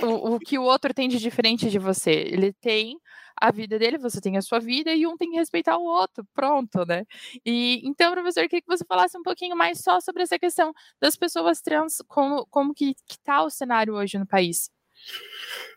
[0.03, 2.11] o, o que o outro tem de diferente de você.
[2.13, 2.99] Ele tem
[3.43, 6.25] a vida dele, você tem a sua vida e um tem que respeitar o outro,
[6.33, 7.05] pronto, né?
[7.45, 11.17] E então, professor, queria que você falasse um pouquinho mais só sobre essa questão das
[11.17, 14.71] pessoas trans, como, como que, que tá o cenário hoje no país.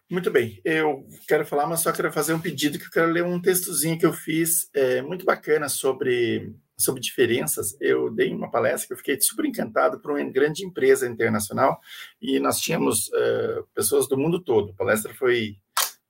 [0.07, 3.23] Muito bem, eu quero falar, mas só quero fazer um pedido que eu quero ler
[3.23, 8.87] um textozinho que eu fiz, é, muito bacana sobre sobre diferenças, eu dei uma palestra
[8.87, 11.79] que eu fiquei super encantado por uma grande empresa internacional
[12.21, 14.71] e nós tínhamos uh, pessoas do mundo todo.
[14.71, 15.57] A palestra foi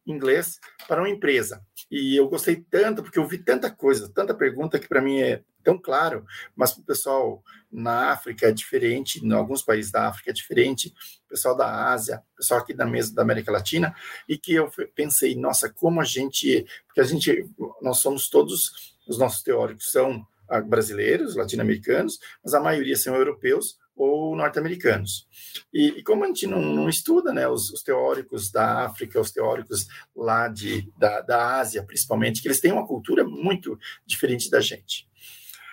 [0.06, 1.62] inglês para uma empresa.
[1.89, 5.41] E eu gostei tanto porque eu vi tanta coisa, tanta pergunta que para mim é
[5.64, 6.26] tão claro,
[6.56, 10.93] mas para o pessoal na África é diferente, em alguns países da África é diferente,
[11.28, 13.95] pessoal da Ásia, pessoal aqui da mesa da América Latina,
[14.30, 17.49] e que eu pensei, nossa, como a gente, porque a gente,
[17.82, 20.26] nós somos todos, os nossos teóricos são
[20.68, 25.28] brasileiros, latino-americanos, mas a maioria são europeus ou norte-americanos.
[25.74, 29.32] E, e, como a gente não, não estuda né, os, os, teóricos da África, os
[29.32, 34.60] teóricos lá de, da, da Ásia, principalmente, que eles têm uma cultura muito diferente da
[34.60, 35.08] gente.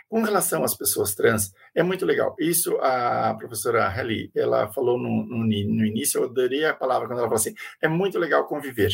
[0.09, 2.37] Com relação às pessoas trans, é muito legal.
[2.39, 7.18] Isso a professora Helly, ela falou no, no, no início, eu adorei a palavra quando
[7.18, 8.93] ela falou assim, é muito legal conviver.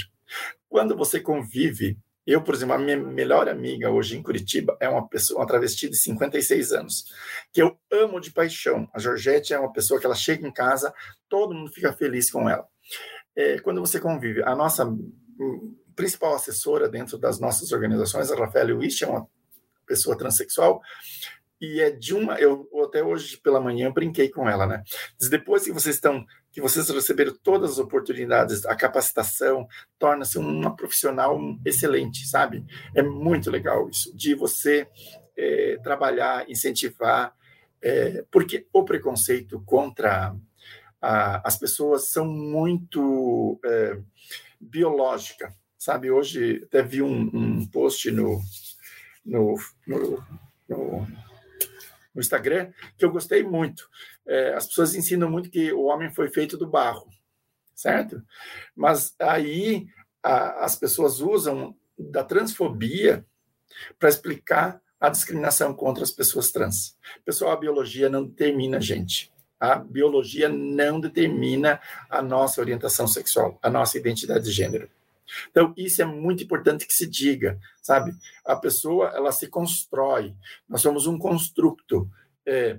[0.69, 1.99] Quando você convive
[2.33, 5.89] eu, por exemplo, a minha melhor amiga hoje em Curitiba é uma pessoa, uma travesti
[5.89, 7.05] de 56 anos,
[7.53, 8.89] que eu amo de paixão.
[8.93, 10.93] A Georgette é uma pessoa que ela chega em casa,
[11.29, 12.67] todo mundo fica feliz com ela.
[13.35, 14.87] É, quando você convive, a nossa
[15.97, 19.27] principal assessora dentro das nossas organizações, a Rafaela Wish, é uma
[19.87, 20.83] pessoa transexual,
[21.61, 24.83] e é de uma, eu até hoje pela manhã brinquei com ela, né?
[25.31, 31.39] Depois que vocês estão que vocês receberam todas as oportunidades, a capacitação torna-se uma profissional
[31.65, 32.65] excelente, sabe?
[32.95, 34.89] É muito legal isso, de você
[35.37, 37.35] é, trabalhar, incentivar,
[37.83, 40.35] é, porque o preconceito contra
[41.01, 43.99] a, as pessoas são muito é,
[44.61, 46.11] biológica, sabe?
[46.11, 48.41] Hoje até vi um, um post no,
[49.25, 49.57] no,
[49.87, 50.25] no,
[50.69, 51.28] no
[52.19, 53.89] no Instagram, que eu gostei muito.
[54.27, 57.09] É, as pessoas ensinam muito que o homem foi feito do barro,
[57.77, 58.21] certo?
[58.75, 59.87] Mas aí
[60.21, 63.25] a, as pessoas usam da transfobia
[64.01, 66.97] para explicar a discriminação contra as pessoas trans.
[67.25, 69.33] Pessoal, a biologia não determina a gente.
[69.61, 74.91] A biologia não determina a nossa orientação sexual, a nossa identidade de gênero.
[75.51, 78.13] Então, isso é muito importante que se diga, sabe?
[78.45, 80.35] A pessoa, ela se constrói.
[80.69, 82.09] Nós somos um construto.
[82.47, 82.79] É,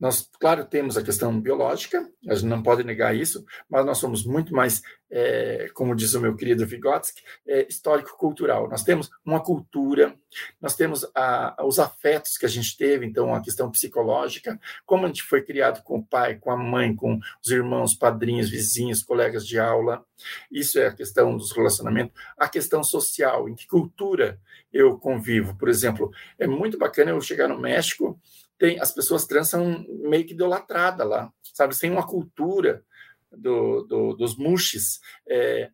[0.00, 4.24] nós, claro, temos a questão biológica, a gente não pode negar isso, mas nós somos
[4.24, 4.80] muito mais,
[5.10, 8.66] é, como diz o meu querido Vygotsky, é, histórico-cultural.
[8.70, 10.16] Nós temos uma cultura,
[10.58, 15.08] nós temos a, os afetos que a gente teve, então a questão psicológica, como a
[15.08, 19.46] gente foi criado com o pai, com a mãe, com os irmãos, padrinhos, vizinhos, colegas
[19.46, 20.02] de aula.
[20.50, 22.14] Isso é a questão dos relacionamentos.
[22.38, 24.40] A questão social, em que cultura
[24.72, 25.56] eu convivo.
[25.58, 28.18] Por exemplo, é muito bacana eu chegar no México
[28.60, 31.76] tem as pessoas trans são meio que idolatradas lá, sabe?
[31.76, 32.84] Tem uma cultura
[33.32, 35.00] do, do, dos muxes.
[35.26, 35.70] É,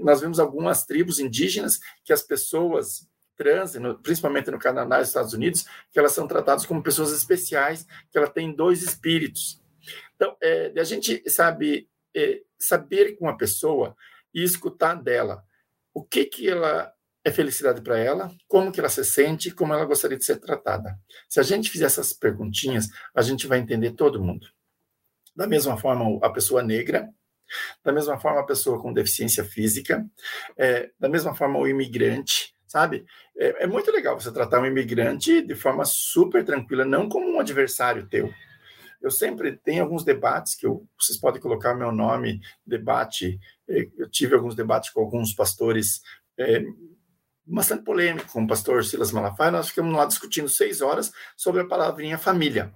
[0.00, 5.34] nós vemos algumas tribos indígenas que as pessoas trans, principalmente no Canadá e nos Estados
[5.34, 9.62] Unidos, que elas são tratadas como pessoas especiais, que ela tem dois espíritos.
[10.16, 13.94] Então, é, a gente sabe é, saber com a pessoa
[14.32, 15.44] e escutar dela
[15.92, 16.90] o que que ela
[17.24, 20.98] é felicidade para ela, como que ela se sente, como ela gostaria de ser tratada.
[21.28, 24.46] Se a gente fizer essas perguntinhas, a gente vai entender todo mundo.
[25.36, 27.08] Da mesma forma, a pessoa negra,
[27.84, 30.06] da mesma forma, a pessoa com deficiência física,
[30.56, 33.04] é, da mesma forma, o imigrante, sabe?
[33.36, 37.40] É, é, muito legal você tratar um imigrante de forma super tranquila, não como um
[37.40, 38.32] adversário teu,
[39.00, 43.40] eu sempre tenho alguns debates que eu, vocês podem colocar meu nome, debate.
[43.66, 46.02] Eh, eu tive alguns debates com alguns pastores
[46.38, 46.62] é,
[47.50, 49.50] bastante polêmico com o pastor Silas Malafaia.
[49.50, 52.72] Nós ficamos lá discutindo seis horas sobre a palavrinha família.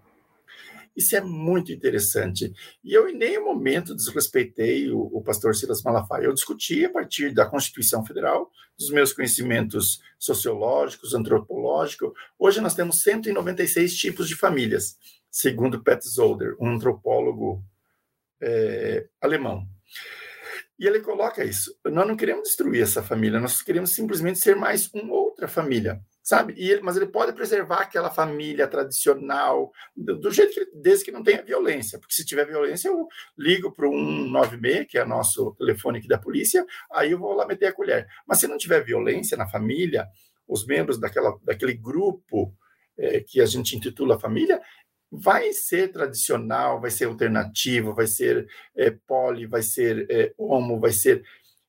[0.97, 2.53] Isso é muito interessante.
[2.83, 6.25] E eu, em nenhum momento, desrespeitei o, o, pastor Silas Malafaia.
[6.25, 12.13] Eu discuti a partir da Constituição Federal, dos meus conhecimentos sociológicos, antropológicos.
[12.39, 14.97] Hoje nós temos 196 tipos de famílias,
[15.31, 17.65] segundo Pat Zolder, um antropólogo
[18.41, 19.67] é, alemão.
[20.79, 21.75] E ele coloca isso.
[21.85, 26.55] Nós não queremos destruir essa família, nós queremos simplesmente ser mais uma outra família sabe?
[26.57, 31.23] Ele, mas ele pode preservar aquela família tradicional do, do, jeito que desde que não
[31.23, 33.07] tenha violência, porque se tiver violência eu
[33.37, 37.47] ligo para o 196, que é nosso telefone aqui da polícia, aí eu vou lá
[37.47, 38.09] meter a colher.
[38.27, 40.09] Mas se não tiver violência na família,
[40.49, 42.55] os membros daquela, daquele grupo
[42.97, 44.63] é, que a gente intitula família,
[45.17, 50.93] vai ser tradicional, vai ser alternativo, vai ser é, poli, vai ser é, homo, vai
[50.93, 51.25] ser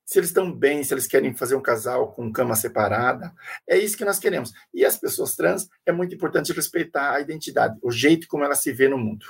[0.06, 3.34] se eles estão bem, se eles querem fazer um casal com cama separada.
[3.68, 4.52] É isso que nós queremos.
[4.72, 8.72] E as pessoas trans, é muito importante respeitar a identidade, o jeito como ela se
[8.72, 9.26] vê no mundo.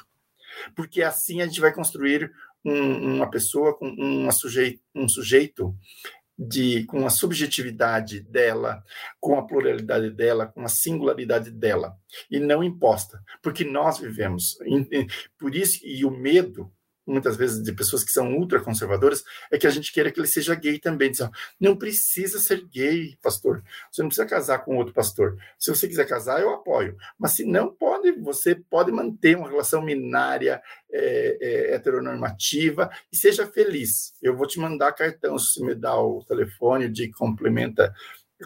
[0.75, 2.31] Porque assim a gente vai construir
[2.62, 5.75] um, uma pessoa com uma sujeito, um sujeito
[6.39, 8.82] de, com a subjetividade dela,
[9.18, 11.97] com a pluralidade dela, com a singularidade dela,
[12.30, 14.59] e não imposta, porque nós vivemos.
[15.39, 16.70] Por isso, e o medo
[17.07, 20.55] muitas vezes de pessoas que são ultraconservadoras, é que a gente queira que ele seja
[20.55, 21.11] gay também.
[21.11, 21.21] Diz,
[21.61, 23.63] não precisa ser gay, pastor.
[23.91, 25.39] Você não precisa casar com outro pastor.
[25.59, 26.97] Se você quiser casar, eu apoio.
[27.19, 33.47] Mas se não pode, você pode manter uma relação minária, é, é, heteronormativa e seja
[33.47, 34.15] feliz.
[34.21, 37.95] Eu vou te mandar cartão se me dá o telefone de complementa,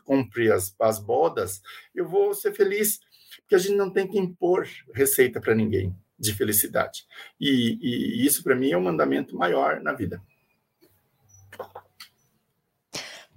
[0.05, 1.61] cumpre as, as bodas,
[1.95, 3.01] eu vou ser feliz.
[3.41, 7.05] Porque a gente não tem que impor receita para ninguém de felicidade.
[7.41, 10.23] E, e isso, para mim, é um mandamento maior na vida.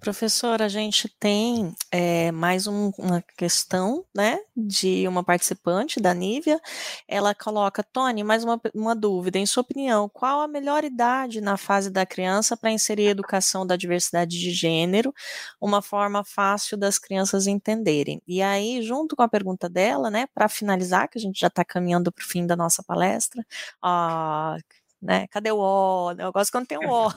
[0.04, 6.60] Professora, a gente tem é, mais um, uma questão, né, de uma participante, da Nívia.
[7.08, 9.40] Ela coloca, Tony, mais uma, uma dúvida.
[9.40, 13.66] Em sua opinião, qual a melhor idade na fase da criança para inserir a educação
[13.66, 15.14] da diversidade de gênero,
[15.62, 18.22] uma forma fácil das crianças entenderem?
[18.28, 21.64] E aí, junto com a pergunta dela, né, para finalizar, que a gente já está
[21.64, 23.42] caminhando para o fim da nossa palestra,
[23.82, 24.58] ó,
[25.04, 25.28] né?
[25.28, 26.12] Cadê o O?
[26.18, 27.12] Eu gosto quando tem o O.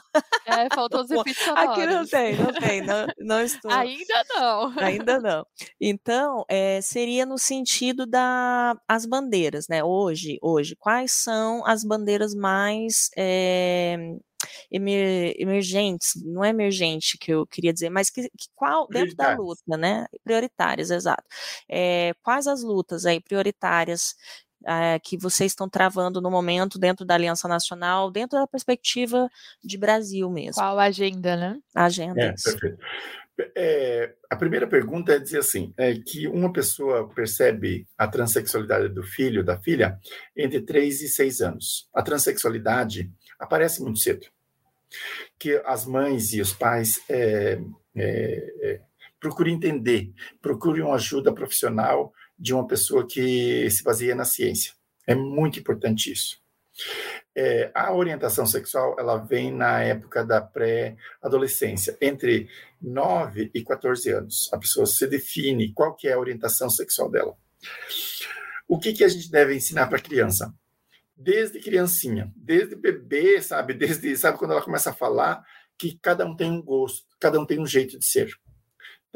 [0.45, 1.71] É, faltou os efeitos sonoros.
[1.71, 3.71] Aqui não tem, não tem, não, não estou.
[3.71, 4.79] Ainda não.
[4.79, 5.47] Ainda não.
[5.81, 9.85] Então, é, seria no sentido das as bandeiras, né?
[9.85, 13.97] Hoje, hoje, quais são as bandeiras mais é,
[14.71, 19.35] emer, emergentes, não é emergente que eu queria dizer, mas que, que qual dentro da
[19.37, 20.07] luta, né?
[20.25, 21.25] Prioritárias, exato.
[21.69, 24.15] É, quais as lutas aí prioritárias
[24.67, 29.29] é, que vocês estão travando no momento dentro da Aliança Nacional, dentro da perspectiva
[29.63, 30.61] de Brasil mesmo.
[30.61, 31.59] Qual a agenda, né?
[31.75, 32.21] A agenda.
[32.21, 32.79] É, perfeito.
[33.55, 39.03] É, a primeira pergunta é dizer assim, é que uma pessoa percebe a transexualidade do
[39.03, 39.99] filho, da filha,
[40.35, 41.89] entre 3 e 6 anos.
[41.95, 44.27] A transexualidade aparece muito cedo.
[45.39, 47.61] Que as mães e os pais é,
[47.95, 48.81] é, é
[49.21, 54.73] procurem entender, procurem uma ajuda profissional de uma pessoa que se baseia na ciência.
[55.07, 56.39] É muito importante isso.
[57.35, 62.49] É, a orientação sexual ela vem na época da pré-adolescência, entre
[62.81, 64.51] 9 e 14 anos.
[64.53, 67.37] A pessoa se define qual que é a orientação sexual dela.
[68.69, 70.53] O que, que a gente deve ensinar para a criança?
[71.17, 73.73] Desde criancinha, desde bebê, sabe?
[73.73, 75.43] Desde, sabe quando ela começa a falar
[75.79, 78.31] que cada um tem um gosto, cada um tem um jeito de ser.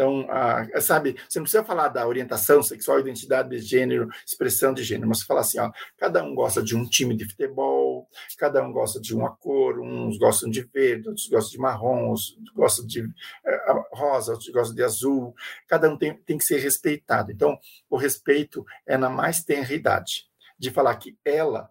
[0.00, 4.82] Então, a, sabe, você não precisa falar da orientação sexual, identidade de gênero, expressão de
[4.82, 8.64] gênero, mas você fala assim, ó, cada um gosta de um time de futebol, cada
[8.64, 12.86] um gosta de uma cor, uns gostam de verde, outros gostam de marrom, outros gostam
[12.86, 13.06] de
[13.44, 15.34] é, rosa, outros gostam de azul,
[15.68, 17.30] cada um tem, tem que ser respeitado.
[17.30, 17.58] Então,
[17.90, 20.24] o respeito é na mais tenra idade,
[20.58, 21.68] de falar que ela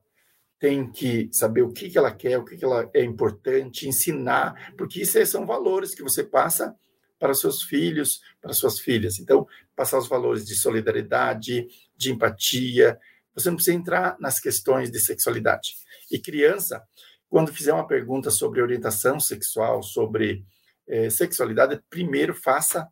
[0.60, 4.76] tem que saber o que, que ela quer, o que, que ela é importante, ensinar,
[4.78, 6.76] porque isso são valores que você passa
[7.20, 9.20] para seus filhos, para suas filhas.
[9.20, 9.46] Então,
[9.76, 12.98] passar os valores de solidariedade, de empatia.
[13.36, 15.76] Você não precisa entrar nas questões de sexualidade.
[16.10, 16.82] E criança,
[17.30, 20.46] quando fizer uma pergunta sobre orientação sexual, sobre
[20.88, 22.88] eh, sexualidade, primeiro faça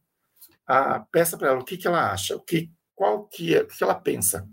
[0.66, 3.68] a peça para ela o que, que ela acha, o que qual que é, o
[3.68, 4.50] que ela pensa,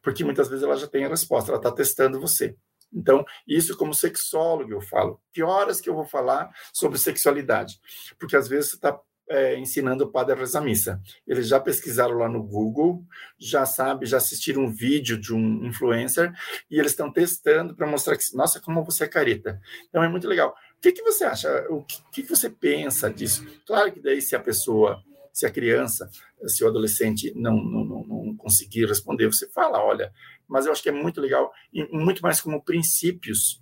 [0.00, 2.56] porque muitas vezes ela já tem a resposta, ela está testando você.
[2.92, 5.20] Então, isso como sexólogo eu falo.
[5.32, 7.78] Que horas que eu vou falar sobre sexualidade?
[8.18, 8.98] Porque às vezes você está
[9.28, 11.00] é, ensinando o padre a rezar missa.
[11.26, 13.04] Eles já pesquisaram lá no Google,
[13.38, 16.32] já sabe, já assistiram um vídeo de um influencer
[16.70, 19.60] e eles estão testando para mostrar que, nossa, como você é careta.
[19.88, 20.54] Então é muito legal.
[20.76, 21.66] O que, que você acha?
[21.70, 23.44] O que, que você pensa disso?
[23.66, 25.02] Claro que daí se a pessoa,
[25.32, 26.08] se a criança,
[26.46, 30.12] se o adolescente não, não, não, não conseguir responder, você fala, olha,
[30.46, 33.60] mas eu acho que é muito legal, e muito mais como princípios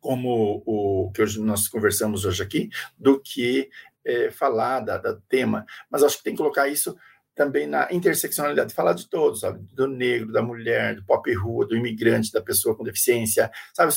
[0.00, 3.68] como o que hoje nós conversamos hoje aqui, do que
[4.08, 5.66] é, falar da, da tema.
[5.90, 6.96] Mas acho que tem que colocar isso
[7.34, 9.60] também na interseccionalidade, falar de todos, sabe?
[9.72, 13.92] Do negro, da mulher, do pop rua, do imigrante, da pessoa com deficiência, sabe?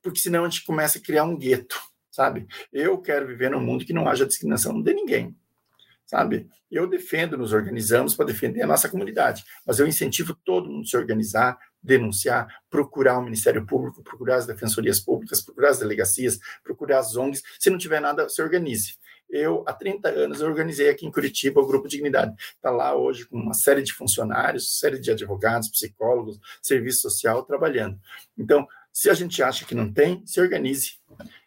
[0.00, 1.80] Porque senão a gente começa a criar um gueto,
[2.10, 2.46] sabe?
[2.72, 5.36] Eu quero viver num mundo que não haja discriminação de ninguém,
[6.06, 6.48] sabe?
[6.70, 10.88] Eu defendo, nos organizamos para defender a nossa comunidade, mas eu incentivo todo mundo a
[10.88, 16.98] se organizar, denunciar, procurar o Ministério Público, procurar as defensorias públicas, procurar as delegacias, procurar
[16.98, 17.42] as ONGs.
[17.58, 18.98] Se não tiver nada, se organize.
[19.30, 22.34] Eu, há 30 anos, eu organizei aqui em Curitiba o Grupo Dignidade.
[22.54, 27.98] Está lá hoje com uma série de funcionários, série de advogados, psicólogos, serviço social trabalhando.
[28.36, 30.98] Então, se a gente acha que não tem, se organize.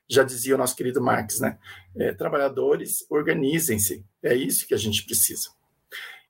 [0.07, 1.57] Já dizia o nosso querido Marx, né?
[1.95, 4.05] É, trabalhadores, organizem-se.
[4.21, 5.49] É isso que a gente precisa.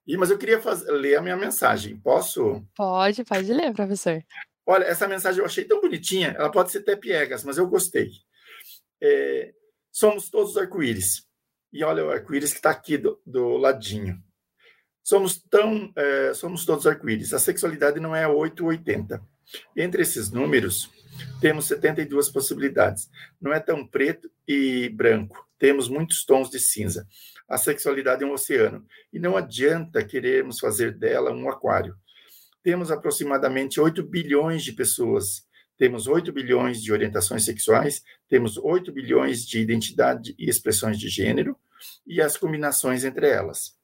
[0.07, 1.97] E, mas eu queria fazer, ler a minha mensagem.
[1.97, 2.63] Posso?
[2.75, 4.23] Pode, pode ler, professor.
[4.65, 6.35] Olha, essa mensagem eu achei tão bonitinha.
[6.37, 8.11] Ela pode ser até piegas, mas eu gostei.
[9.01, 9.53] É,
[9.91, 11.25] somos todos arco-íris.
[11.71, 14.21] E olha o arco-íris que está aqui do, do, ladinho.
[15.03, 17.33] Somos tão, é, somos todos arco-íris.
[17.33, 19.21] A sexualidade não é 8 ou 80.
[19.75, 20.89] Entre esses números,
[21.39, 23.09] temos 72 possibilidades.
[23.39, 25.47] Não é tão preto e branco.
[25.57, 27.07] Temos muitos tons de cinza.
[27.47, 31.95] A sexualidade é um oceano e não adianta querermos fazer dela um aquário.
[32.63, 35.45] Temos aproximadamente 8 bilhões de pessoas.
[35.77, 41.57] Temos 8 bilhões de orientações sexuais, temos 8 bilhões de identidade e expressões de gênero
[42.05, 43.77] e as combinações entre elas.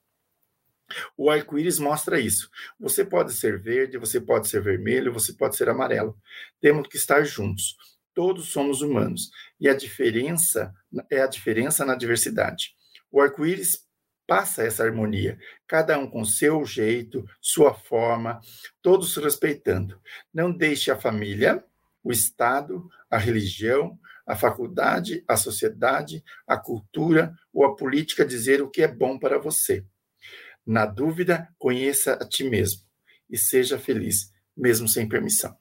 [1.17, 2.49] O arco-íris mostra isso.
[2.79, 6.17] Você pode ser verde, você pode ser vermelho, você pode ser amarelo.
[6.61, 7.75] Temos que estar juntos.
[8.13, 9.29] Todos somos humanos
[9.59, 10.73] e a diferença
[11.11, 12.73] é a diferença na diversidade.
[13.11, 13.85] O arco-íris
[14.25, 18.41] passa essa harmonia, cada um com seu jeito, sua forma,
[18.81, 20.01] todos respeitando.
[20.33, 21.63] Não deixe a família,
[22.03, 28.70] o Estado, a religião, a faculdade, a sociedade, a cultura ou a política dizer o
[28.70, 29.84] que é bom para você.
[30.64, 32.84] Na dúvida, conheça a ti mesmo
[33.28, 35.58] e seja feliz, mesmo sem permissão.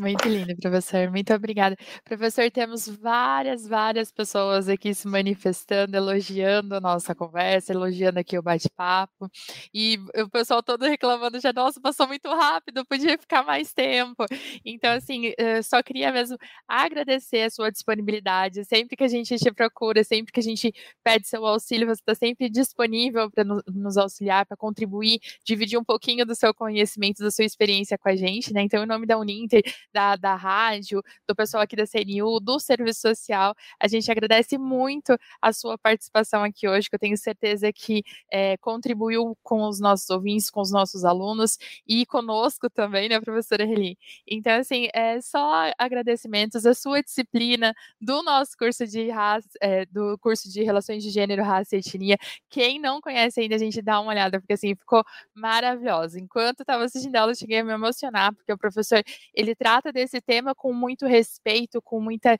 [0.00, 1.10] Muito lindo, professor.
[1.10, 1.74] Muito obrigada.
[2.04, 8.42] Professor, temos várias, várias pessoas aqui se manifestando, elogiando a nossa conversa, elogiando aqui o
[8.42, 9.28] bate-papo.
[9.74, 14.24] E o pessoal todo reclamando já, nossa, passou muito rápido, podia ficar mais tempo.
[14.64, 15.32] Então, assim,
[15.64, 16.36] só queria mesmo
[16.68, 18.64] agradecer a sua disponibilidade.
[18.66, 20.72] Sempre que a gente te procura, sempre que a gente
[21.02, 26.24] pede seu auxílio, você está sempre disponível para nos auxiliar, para contribuir, dividir um pouquinho
[26.24, 28.62] do seu conhecimento, da sua experiência com a gente, né?
[28.62, 29.60] Então, em nome da Uninter,
[29.92, 33.54] da, da rádio, do pessoal aqui da CNU, do Serviço Social.
[33.80, 38.56] A gente agradece muito a sua participação aqui hoje, que eu tenho certeza que é,
[38.58, 43.98] contribuiu com os nossos ouvintes, com os nossos alunos e conosco também, né, professora Reli?
[44.26, 50.18] Então, assim, é só agradecimentos à sua disciplina do nosso curso de raça, é, do
[50.18, 52.18] curso de Relações de Gênero, Raça e Etnia.
[52.48, 56.18] Quem não conhece ainda, a gente dá uma olhada, porque assim, ficou maravilhosa.
[56.20, 59.02] Enquanto estava assistindo ela, eu cheguei a me emocionar, porque o professor,
[59.34, 62.36] ele traz trata desse tema com muito respeito, com muita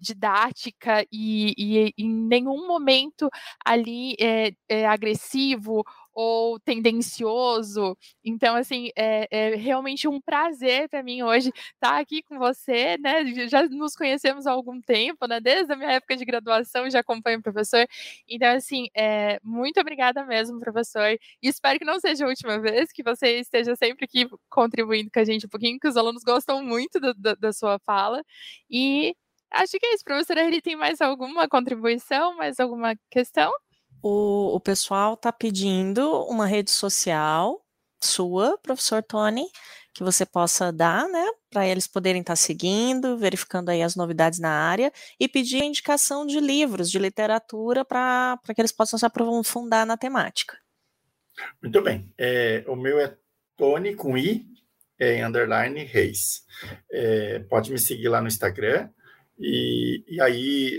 [0.00, 3.28] didática e, e, em nenhum momento
[3.64, 5.84] ali é, é agressivo
[6.14, 7.96] ou tendencioso.
[8.24, 12.96] Então, assim, é, é realmente um prazer para mim hoje estar tá aqui com você,
[12.98, 13.24] né?
[13.48, 15.40] Já nos conhecemos há algum tempo, né?
[15.40, 17.86] Desde a minha época de graduação já acompanho o professor.
[18.28, 21.18] Então, assim, é, muito obrigada mesmo, professor.
[21.42, 25.20] E espero que não seja a última vez, que você esteja sempre aqui contribuindo com
[25.20, 28.22] a gente um pouquinho, que os alunos gostam muito do, do, da sua fala.
[28.70, 29.14] E
[29.50, 30.44] acho que é isso, professora.
[30.44, 33.52] Ele tem mais alguma contribuição, mais alguma questão?
[34.02, 37.60] O, o pessoal está pedindo uma rede social
[38.02, 39.46] sua, professor Tony,
[39.92, 44.38] que você possa dar, né, para eles poderem estar tá seguindo, verificando aí as novidades
[44.38, 49.84] na área e pedir indicação de livros, de literatura, para que eles possam se aprofundar
[49.84, 50.56] na temática.
[51.62, 52.12] Muito bem.
[52.16, 53.16] É, o meu é
[53.56, 54.46] Tony com I,
[54.98, 56.44] é, underline Reis.
[56.90, 58.88] É, pode me seguir lá no Instagram,
[59.40, 60.78] e, e aí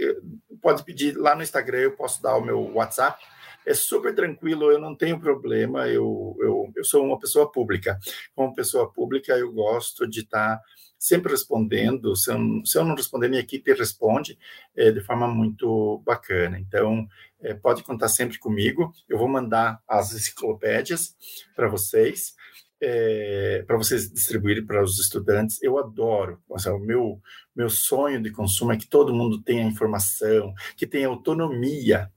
[0.62, 3.22] pode pedir lá no Instagram, eu posso dar o meu WhatsApp.
[3.66, 8.00] É super tranquilo, eu não tenho problema, eu, eu, eu sou uma pessoa pública.
[8.36, 10.60] Como pessoa pública, eu gosto de estar
[10.98, 12.16] sempre respondendo.
[12.16, 14.38] Se eu, se eu não responder, minha equipe responde
[14.76, 16.60] é, de forma muito bacana.
[16.60, 17.08] Então,
[17.42, 18.94] é, pode contar sempre comigo.
[19.10, 21.16] Eu vou mandar as enciclopédias
[21.56, 22.36] para vocês.
[22.82, 25.62] É, para vocês distribuírem para os estudantes.
[25.62, 26.42] Eu adoro.
[26.50, 27.22] o meu,
[27.56, 32.10] meu sonho de consumo é que todo mundo tenha informação, que tenha autonomia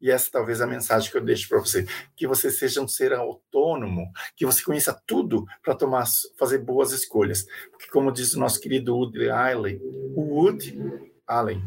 [0.00, 2.88] e essa talvez é a mensagem que eu deixo para você, que você seja um
[2.88, 6.04] ser autônomo, que você conheça tudo para tomar,
[6.38, 7.44] fazer boas escolhas.
[7.70, 9.80] Porque como diz o nosso querido Woody Allen,
[10.14, 10.78] o Woody
[11.26, 11.60] Allen,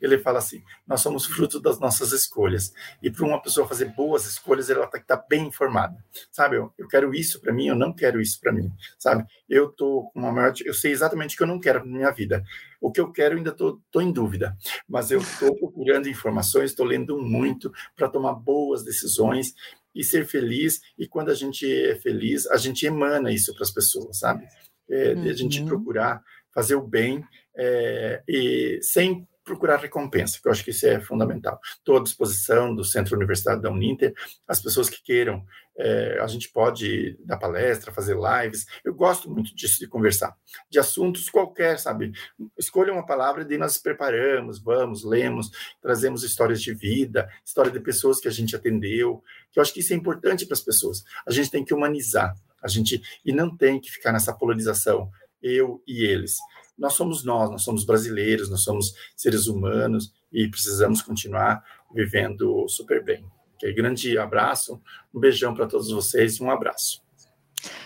[0.00, 2.72] ele fala assim: nós somos fruto das nossas escolhas.
[3.02, 5.96] E para uma pessoa fazer boas escolhas, ela tem que estar tá bem informada.
[6.30, 8.70] Sabe, eu, eu quero isso para mim, eu não quero isso para mim.
[8.98, 11.96] Sabe, eu tô com uma maior, eu sei exatamente o que eu não quero na
[11.98, 12.42] minha vida.
[12.80, 14.56] O que eu quero ainda estou em dúvida,
[14.88, 19.54] mas eu estou procurando informações, estou lendo muito para tomar boas decisões
[19.94, 20.80] e ser feliz.
[20.98, 24.46] E quando a gente é feliz, a gente emana isso para as pessoas, sabe?
[24.90, 25.28] É, uhum.
[25.28, 25.66] A gente uhum.
[25.66, 27.24] procurar fazer o bem
[27.56, 31.58] é, e sem procurar recompensa, que eu acho que isso é fundamental.
[31.76, 34.14] Estou à disposição do Centro Universitário da Uninter,
[34.46, 35.44] as pessoas que queiram,
[35.76, 40.36] é, a gente pode dar palestra, fazer lives, eu gosto muito disso, de conversar,
[40.70, 42.12] de assuntos qualquer, sabe?
[42.58, 45.50] Escolha uma palavra e nós preparamos, vamos, lemos,
[45.80, 49.80] trazemos histórias de vida, história de pessoas que a gente atendeu, que eu acho que
[49.80, 51.02] isso é importante para as pessoas.
[51.26, 55.10] A gente tem que humanizar, a gente, e não tem que ficar nessa polarização,
[55.42, 56.38] eu e eles
[56.82, 61.62] nós somos nós, nós somos brasileiros, nós somos seres humanos e precisamos continuar
[61.94, 63.24] vivendo super bem.
[63.54, 63.72] Okay?
[63.72, 64.80] Grande abraço,
[65.14, 67.00] um beijão para todos vocês e um abraço.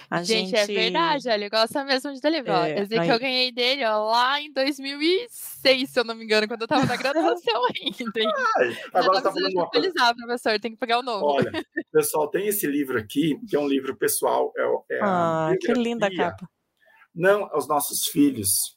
[0.08, 2.70] A gente, é gente, é verdade, ele gosta mesmo de Delivery.
[2.70, 3.06] É, eu aí...
[3.06, 6.66] que eu ganhei dele ó, lá em 2006, se eu não me engano, quando eu
[6.66, 8.20] estava na graduação ainda.
[8.56, 9.92] Ai, agora tá falando uma coisa.
[10.16, 11.26] professor, tem que pegar o novo.
[11.26, 11.52] Olha,
[11.92, 14.54] pessoal, tem esse livro aqui, que é um livro pessoal.
[14.56, 16.48] É, é ah, que linda capa.
[17.16, 18.76] Não aos nossos filhos,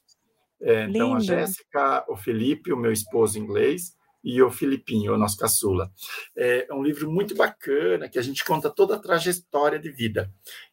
[0.62, 5.36] é, então, a Jéssica, o Felipe, o meu esposo inglês, e o Filipinho, o nosso
[5.36, 5.90] caçula.
[6.36, 10.30] É, um livro muito bacana, que a gente conta toda a trajetória de vida.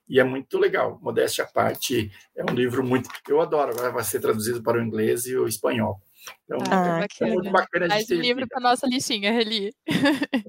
[0.07, 3.09] E é muito legal, modéstia à parte, é um livro muito...
[3.27, 6.01] Eu adoro, agora vai ser traduzido para o inglês e o espanhol.
[6.45, 9.73] Então, ah, é, é muito bacana Mais um livro para nossa listinha, Reli.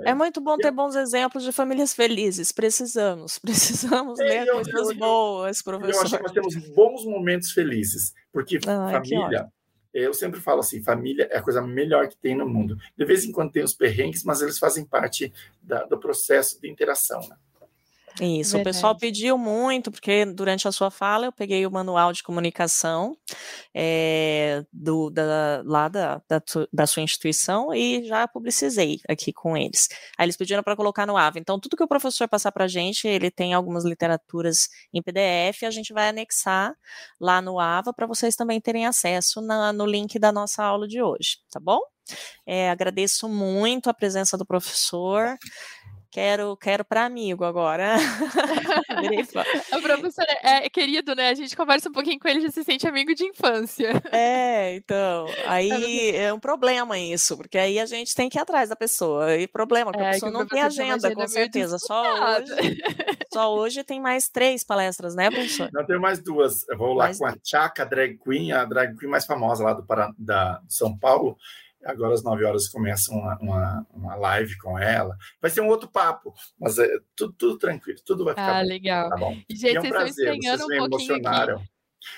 [0.05, 0.11] É.
[0.11, 2.53] é muito bom ter bons exemplos de famílias felizes.
[2.53, 5.95] Precisamos, precisamos é, ler eu, coisas eu, boas, professor.
[5.95, 9.51] Eu acho que nós temos bons momentos felizes, porque ah, família,
[9.93, 12.79] eu sempre falo assim, família é a coisa melhor que tem no mundo.
[12.97, 16.71] De vez em quando tem os perrengues, mas eles fazem parte da, do processo de
[16.71, 17.37] interação, né?
[18.21, 18.61] Isso, Verdade.
[18.61, 23.17] o pessoal pediu muito, porque durante a sua fala eu peguei o manual de comunicação
[23.75, 26.43] é, do, da, lá da, da,
[26.73, 29.89] da, sua instituição e já publicizei aqui com eles.
[30.19, 31.39] Aí eles pediram para colocar no AVA.
[31.39, 35.63] Então, tudo que o professor passar para a gente, ele tem algumas literaturas em PDF,
[35.65, 36.75] a gente vai anexar
[37.21, 41.01] lá no AVA para vocês também terem acesso na, no link da nossa aula de
[41.01, 41.81] hoje, tá bom?
[42.47, 45.37] É, agradeço muito a presença do professor.
[46.11, 47.97] Quero, quero para amigo agora.
[49.73, 51.29] o professor é, é, querido, né?
[51.29, 53.91] A gente conversa um pouquinho com ele, já se sente amigo de infância.
[54.11, 55.27] É, então.
[55.47, 59.37] Aí é um problema isso, porque aí a gente tem que ir atrás da pessoa.
[59.37, 61.79] E problema, porque é, a pessoa não tem agenda, com certeza.
[61.79, 62.83] Só hoje,
[63.33, 65.69] só hoje tem mais três palestras, né, professor?
[65.73, 66.67] Não, tenho mais duas.
[66.69, 67.19] Eu vou lá mais...
[67.19, 70.97] com a Tchaka Drag Queen, a drag queen mais famosa lá do Pará, da São
[70.97, 71.37] Paulo.
[71.85, 75.17] Agora às 9 horas começa uma, uma, uma, live com ela.
[75.41, 78.69] Vai ser um outro papo, mas é tudo, tudo tranquilo, tudo vai ficar ah, bom,
[78.69, 79.11] legal.
[79.11, 79.37] Tá bom?
[79.49, 81.69] E, gente, é um vocês prazer, estão estranhando um pouquinho aqui.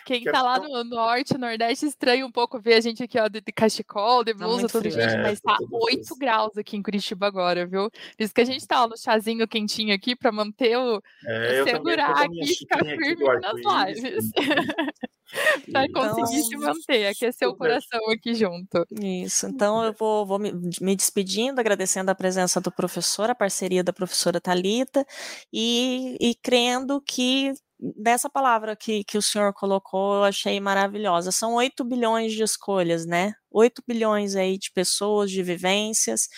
[0.04, 3.40] Quem está lá no norte, nordeste, estranha um pouco ver a gente aqui, ó, de,
[3.40, 6.82] de cachecol, de tá blusa, tá tudo, gente, é, mas tá 8 graus aqui em
[6.82, 7.90] Curitiba agora, viu?
[7.90, 11.02] Por isso que a gente tá ó, no chazinho quentinho aqui para manter o.
[11.26, 14.30] É, segurar aqui e ficar firme nas lives.
[15.70, 18.86] para então, conseguir se manter, aquecer o coração aqui junto.
[19.00, 23.84] Isso, então eu vou, vou me, me, despedindo, agradecendo a presença do professor, a parceria
[23.84, 25.06] da professora Talita
[25.52, 27.52] e, e crendo que
[27.96, 31.32] dessa palavra que, que o senhor colocou, eu achei maravilhosa.
[31.32, 33.32] São 8 bilhões de escolhas, né?
[33.50, 36.28] 8 bilhões aí de pessoas, de vivências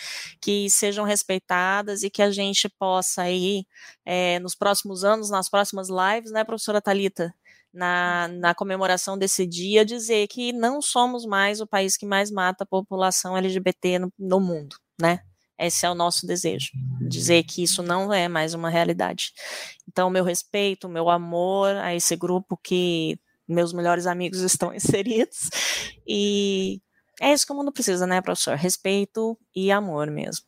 [0.41, 3.65] que sejam respeitadas e que a gente possa aí,
[4.05, 7.35] é, nos próximos anos, nas próximas lives, né, professora Talita,
[7.73, 12.65] na, na comemoração desse dia, dizer que não somos mais o país que mais mata
[12.65, 15.21] a população LGBT no, no mundo, né?
[15.59, 16.71] Esse é o nosso desejo,
[17.09, 19.33] dizer que isso não é mais uma realidade.
[19.89, 25.51] Então, meu respeito, meu amor a esse grupo que meus melhores amigos estão inseridos.
[26.07, 26.81] E
[27.21, 28.57] é isso que o mundo precisa, né, professor?
[28.57, 30.45] Respeito e amor mesmo.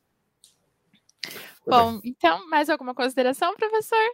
[1.66, 4.10] Bom, então, mais alguma consideração, professor?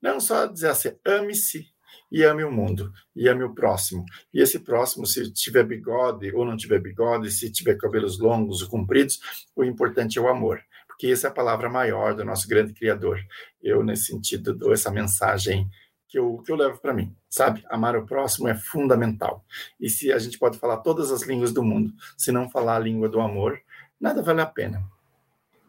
[0.00, 1.70] Não, só dizer assim, ame-se
[2.10, 4.04] e ame o mundo, e ame o próximo.
[4.32, 8.68] E esse próximo, se tiver bigode ou não tiver bigode, se tiver cabelos longos ou
[8.68, 9.20] compridos,
[9.54, 13.18] o importante é o amor, porque essa é a palavra maior do nosso grande Criador.
[13.62, 15.68] Eu, nesse sentido, dou essa mensagem
[16.08, 17.64] que eu, que eu levo para mim, sabe?
[17.68, 19.44] Amar o próximo é fundamental.
[19.78, 22.80] E se a gente pode falar todas as línguas do mundo, se não falar a
[22.80, 23.60] língua do amor,
[24.00, 24.82] nada vale a pena.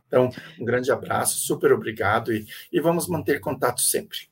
[0.08, 4.30] Então, um grande abraço, super obrigado e, e vamos manter contato sempre.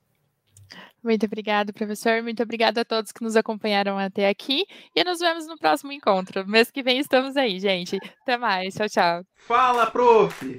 [1.06, 2.24] Muito obrigado, professor.
[2.24, 4.66] Muito obrigado a todos que nos acompanharam até aqui.
[4.96, 6.48] E nos vemos no próximo encontro.
[6.48, 8.00] Mês que vem estamos aí, gente.
[8.24, 8.74] Até mais.
[8.74, 9.24] Tchau, tchau.
[9.38, 10.58] Fala, prof!